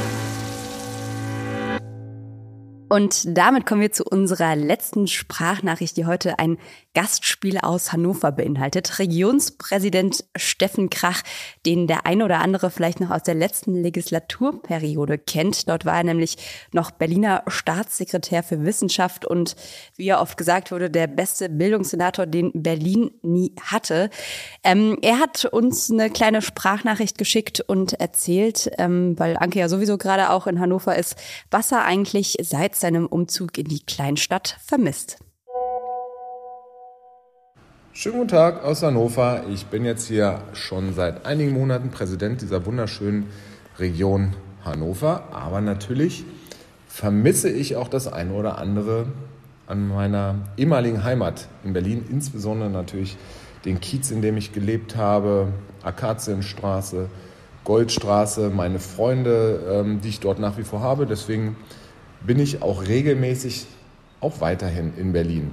Und 2.89 3.37
damit 3.37 3.67
kommen 3.67 3.83
wir 3.83 3.93
zu 3.93 4.05
unserer 4.05 4.57
letzten 4.57 5.07
Sprachnachricht, 5.07 5.97
die 5.97 6.07
heute 6.07 6.39
ein 6.39 6.59
Gastspiel 6.95 7.59
aus 7.59 7.93
Hannover 7.93 8.33
beinhaltet. 8.33 8.99
Regionspräsident 8.99 10.25
Steffen 10.37 10.91
Krach, 10.91 11.23
den 11.67 11.87
der 11.87 12.07
ein 12.07 12.23
oder 12.23 12.41
andere 12.41 12.71
vielleicht 12.71 13.01
noch 13.01 13.11
aus 13.11 13.23
der 13.23 13.35
letzten 13.35 13.75
Legislaturperiode 13.75 15.19
kennt. 15.19 15.69
Dort 15.69 15.85
war 15.85 15.99
er 15.99 16.05
nämlich 16.05 16.37
noch 16.73 16.91
Berliner 16.91 17.45
Staatssekretär 17.47 18.43
für 18.43 18.65
Wissenschaft 18.65 19.27
und 19.27 19.55
wie 19.97 20.09
er 20.09 20.21
oft 20.21 20.37
gesagt 20.37 20.73
wurde, 20.73 20.91
der 20.91 21.07
beste 21.07 21.49
Bildungssenator, 21.49 22.27
den 22.27 22.51
Berlin 22.55 23.11
nie 23.23 23.55
hatte. 23.63 24.09
Ähm, 24.65 24.99
er 25.03 25.21
hat 25.21 25.45
uns 25.45 25.91
eine 25.91 26.11
kleine 26.11 26.43
Sprachnachricht 26.43 27.19
geschickt 27.19 27.61
und 27.61 27.93
erzählt, 28.01 28.71
ähm, 28.79 29.19
weil 29.19 29.37
Anke 29.37 29.59
ja 29.59 29.69
sowieso 29.69 29.99
gerade 29.99 30.31
auch 30.31 30.47
in 30.47 30.59
Hannover 30.59 30.97
ist, 30.97 31.17
was 31.51 31.71
er 31.71 31.85
eigentlich 31.85 32.37
seit 32.41 32.78
seinem 32.79 33.07
Umzug 33.07 33.59
in 33.59 33.67
die 33.67 33.81
Kleinstadt 33.81 34.57
vermisst. 34.65 35.19
Schönen 37.93 38.17
guten 38.17 38.29
Tag 38.29 38.63
aus 38.63 38.83
Hannover. 38.83 39.43
Ich 39.53 39.67
bin 39.67 39.85
jetzt 39.85 40.07
hier 40.07 40.41
schon 40.53 40.95
seit 40.95 41.27
einigen 41.27 41.53
Monaten 41.53 41.91
Präsident 41.91 42.41
dieser 42.41 42.65
wunderschönen 42.65 43.27
Region 43.79 44.35
Hannover. 44.65 45.25
Aber 45.33 45.61
natürlich 45.61 46.25
vermisse 46.87 47.51
ich 47.51 47.77
auch 47.77 47.89
das 47.89 48.07
eine 48.07 48.33
oder 48.35 48.59
andere 48.59 49.07
an 49.67 49.89
meiner 49.89 50.37
ehemaligen 50.57 51.05
Heimat 51.05 51.49
in 51.65 51.73
Berlin, 51.73 52.05
insbesondere 52.09 52.71
natürlich 52.71 53.17
den 53.65 53.81
Kiez, 53.81 54.11
in 54.11 54.23
dem 54.23 54.37
ich 54.37 54.53
gelebt 54.53 54.97
habe, 54.97 55.49
Akazienstraße, 55.83 57.09
Goldstraße, 57.65 58.51
meine 58.51 58.79
Freunde, 58.79 59.61
ähm, 59.71 60.01
die 60.01 60.09
ich 60.09 60.21
dort 60.21 60.39
nach 60.39 60.57
wie 60.57 60.63
vor 60.63 60.81
habe. 60.81 61.07
Deswegen 61.07 61.57
bin 62.27 62.39
ich 62.39 62.63
auch 62.63 62.87
regelmäßig 62.87 63.67
auch 64.21 64.41
weiterhin 64.41 64.93
in 64.97 65.13
Berlin. 65.13 65.51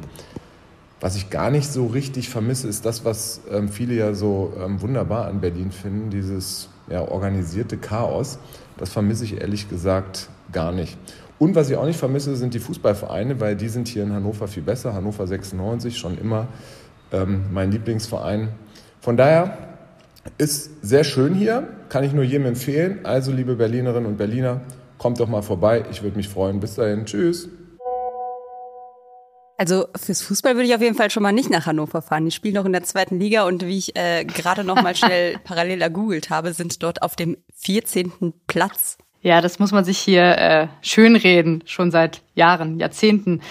Was 1.00 1.16
ich 1.16 1.30
gar 1.30 1.52
nicht 1.52 1.72
so 1.72 1.88
richtig 1.88 2.30
vermisse, 2.30 2.68
ist 2.68 2.86
das, 2.86 3.06
was 3.06 3.42
ähm, 3.52 3.70
viele 3.70 3.94
ja 3.94 4.14
so 4.14 4.54
ähm, 4.60 4.82
wunderbar 4.82 5.28
an 5.28 5.42
Berlin 5.42 5.72
finden, 5.72 6.10
dieses 6.10 6.70
ja, 6.90 7.02
organisierte 7.02 7.78
Chaos. 7.78 8.40
Das 8.78 8.90
vermisse 8.90 9.26
ich 9.26 9.40
ehrlich 9.40 9.70
gesagt 9.70 10.30
gar 10.52 10.72
nicht. 10.72 10.98
Und 11.38 11.54
was 11.54 11.70
ich 11.70 11.76
auch 11.76 11.86
nicht 11.86 12.00
vermisse, 12.00 12.36
sind 12.36 12.54
die 12.54 12.60
Fußballvereine, 12.60 13.40
weil 13.40 13.56
die 13.56 13.68
sind 13.68 13.88
hier 13.88 14.04
in 14.04 14.14
Hannover 14.14 14.48
viel 14.48 14.64
besser. 14.64 14.94
Hannover 14.94 15.28
96 15.28 15.98
schon 15.98 16.18
immer 16.18 16.48
ähm, 17.12 17.44
mein 17.52 17.72
Lieblingsverein. 17.72 18.50
Von 19.02 19.18
daher 19.18 19.58
ist 20.38 20.72
sehr 20.82 21.04
schön 21.04 21.34
hier, 21.36 21.68
kann 21.90 22.04
ich 22.04 22.14
nur 22.14 22.24
jedem 22.24 22.48
empfehlen. 22.48 23.02
Also 23.04 23.32
liebe 23.32 23.56
Berlinerinnen 23.56 24.08
und 24.08 24.18
Berliner, 24.18 24.62
Kommt 24.98 25.20
doch 25.20 25.28
mal 25.28 25.42
vorbei, 25.42 25.86
ich 25.92 26.04
würde 26.04 26.18
mich 26.18 26.30
freuen. 26.30 26.60
Bis 26.60 26.76
dahin, 26.76 27.06
tschüss. 27.06 27.50
Also 29.58 29.86
fürs 29.96 30.22
Fußball 30.22 30.56
würde 30.56 30.68
ich 30.68 30.76
auf 30.76 30.82
jeden 30.82 30.96
Fall 30.96 31.10
schon 31.10 31.24
mal 31.24 31.32
nicht 31.32 31.50
nach 31.50 31.66
Hannover 31.66 32.02
fahren. 32.02 32.26
Die 32.26 32.32
spielen 32.32 32.56
noch 32.56 32.66
in 32.66 32.74
der 32.74 32.84
zweiten 32.84 33.20
Liga 33.20 33.46
und 33.46 33.66
wie 33.66 33.78
ich 33.78 33.96
äh, 33.96 34.26
gerade 34.26 34.64
noch 34.64 34.82
mal 34.82 34.96
schnell 34.96 35.38
parallel 35.44 35.82
ergoogelt 35.82 36.30
habe, 36.30 36.54
sind 36.54 36.84
dort 36.84 37.02
auf 37.02 37.16
dem 37.16 37.38
14. 37.56 38.34
Platz. 38.48 38.98
Ja, 39.22 39.42
das 39.42 39.58
muss 39.58 39.72
man 39.72 39.84
sich 39.84 39.98
hier 39.98 40.38
äh, 40.38 40.68
schönreden, 40.82 41.64
schon 41.66 41.90
seit 41.90 42.22
Jahren, 42.36 42.80
Jahrzehnten. 42.80 43.42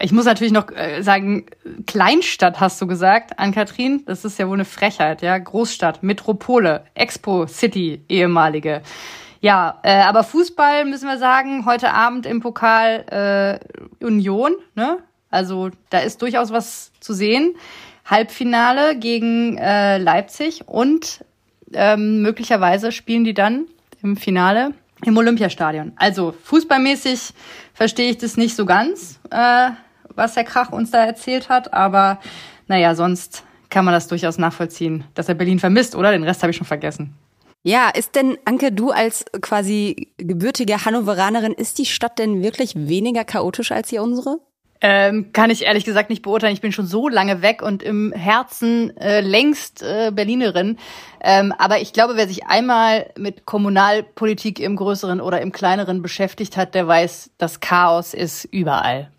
Ich 0.00 0.10
muss 0.10 0.24
natürlich 0.24 0.52
noch 0.52 0.70
äh, 0.72 1.02
sagen, 1.02 1.46
Kleinstadt 1.86 2.58
hast 2.58 2.80
du 2.80 2.86
gesagt, 2.86 3.38
an 3.38 3.52
Kathrin. 3.52 4.02
Das 4.06 4.24
ist 4.24 4.38
ja 4.38 4.48
wohl 4.48 4.56
eine 4.56 4.64
Frechheit, 4.64 5.22
ja. 5.22 5.38
Großstadt, 5.38 6.02
Metropole, 6.02 6.84
Expo 6.94 7.46
City, 7.46 8.04
ehemalige. 8.08 8.82
Ja, 9.42 9.80
äh, 9.82 9.90
aber 10.02 10.22
Fußball 10.22 10.84
müssen 10.84 11.08
wir 11.08 11.18
sagen, 11.18 11.66
heute 11.66 11.92
Abend 11.92 12.26
im 12.26 12.38
Pokal 12.38 13.58
äh, 14.00 14.04
Union, 14.04 14.52
ne? 14.76 14.98
Also 15.30 15.70
da 15.90 15.98
ist 15.98 16.22
durchaus 16.22 16.52
was 16.52 16.92
zu 17.00 17.12
sehen. 17.12 17.56
Halbfinale 18.06 18.96
gegen 18.96 19.58
äh, 19.58 19.98
Leipzig 19.98 20.68
und 20.68 21.24
ähm, 21.72 22.22
möglicherweise 22.22 22.92
spielen 22.92 23.24
die 23.24 23.34
dann 23.34 23.66
im 24.00 24.16
Finale 24.16 24.74
im 25.04 25.16
Olympiastadion. 25.16 25.92
Also 25.96 26.34
fußballmäßig 26.44 27.32
verstehe 27.74 28.10
ich 28.10 28.18
das 28.18 28.36
nicht 28.36 28.54
so 28.54 28.64
ganz, 28.64 29.18
äh, 29.30 29.70
was 30.14 30.34
der 30.34 30.44
Krach 30.44 30.70
uns 30.70 30.92
da 30.92 31.04
erzählt 31.04 31.48
hat, 31.48 31.72
aber 31.72 32.20
naja, 32.68 32.94
sonst 32.94 33.42
kann 33.70 33.84
man 33.84 33.92
das 33.92 34.06
durchaus 34.06 34.38
nachvollziehen, 34.38 35.02
dass 35.14 35.28
er 35.28 35.34
Berlin 35.34 35.58
vermisst, 35.58 35.96
oder? 35.96 36.12
Den 36.12 36.22
Rest 36.22 36.42
habe 36.42 36.52
ich 36.52 36.56
schon 36.56 36.66
vergessen. 36.66 37.16
Ja, 37.64 37.90
ist 37.90 38.16
denn, 38.16 38.38
Anke, 38.44 38.72
du 38.72 38.90
als 38.90 39.24
quasi 39.40 40.12
gebürtige 40.16 40.84
Hannoveranerin, 40.84 41.52
ist 41.52 41.78
die 41.78 41.86
Stadt 41.86 42.18
denn 42.18 42.42
wirklich 42.42 42.74
weniger 42.74 43.24
chaotisch 43.24 43.70
als 43.70 43.90
hier 43.90 44.02
unsere? 44.02 44.38
Ähm, 44.84 45.32
kann 45.32 45.50
ich 45.50 45.62
ehrlich 45.62 45.84
gesagt 45.84 46.10
nicht 46.10 46.22
beurteilen. 46.22 46.54
Ich 46.54 46.60
bin 46.60 46.72
schon 46.72 46.88
so 46.88 47.08
lange 47.08 47.40
weg 47.40 47.62
und 47.62 47.84
im 47.84 48.10
Herzen 48.10 48.96
äh, 48.96 49.20
längst 49.20 49.80
äh, 49.80 50.10
Berlinerin. 50.12 50.76
Ähm, 51.20 51.54
aber 51.56 51.80
ich 51.80 51.92
glaube, 51.92 52.16
wer 52.16 52.26
sich 52.26 52.46
einmal 52.46 53.10
mit 53.16 53.46
Kommunalpolitik 53.46 54.58
im 54.58 54.74
größeren 54.74 55.20
oder 55.20 55.40
im 55.40 55.52
kleineren 55.52 56.02
beschäftigt 56.02 56.56
hat, 56.56 56.74
der 56.74 56.88
weiß, 56.88 57.30
das 57.38 57.60
Chaos 57.60 58.12
ist 58.12 58.44
überall. 58.46 59.12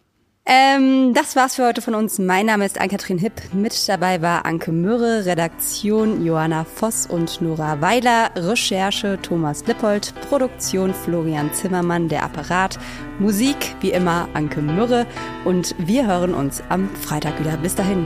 Ähm, 0.46 1.14
das 1.14 1.38
war's 1.38 1.56
für 1.56 1.66
heute 1.66 1.82
von 1.82 1.96
uns. 1.96 2.20
Mein 2.20 2.48
Name 2.48 2.66
ist 2.66 2.80
Ann-Kathrin 2.80 3.18
Hipp. 3.18 3.34
Mit 3.54 3.88
dabei 3.88 4.22
war 4.22 4.46
Anke 4.46 4.74
Mürre, 4.74 5.26
Redaktion 5.26 6.26
Johanna 6.26 6.66
Voss 6.66 7.08
und 7.08 7.42
Nora 7.42 7.80
Weiler, 7.80 8.30
Recherche 8.36 9.18
Thomas 9.22 9.66
Lippold, 9.68 10.14
Produktion 10.28 10.94
Florian 10.94 11.54
Zimmermann, 11.54 12.10
der 12.10 12.24
Apparat, 12.24 12.78
Musik 13.20 13.76
wie 13.80 13.92
immer 13.92 14.28
Anke 14.34 14.62
Mürre 14.62 15.06
und 15.46 15.76
wir 15.78 16.08
hören 16.08 16.34
uns 16.34 16.62
am 16.68 16.90
Freitag 16.90 17.40
wieder. 17.40 17.56
Bis 17.56 17.76
dahin. 17.76 18.06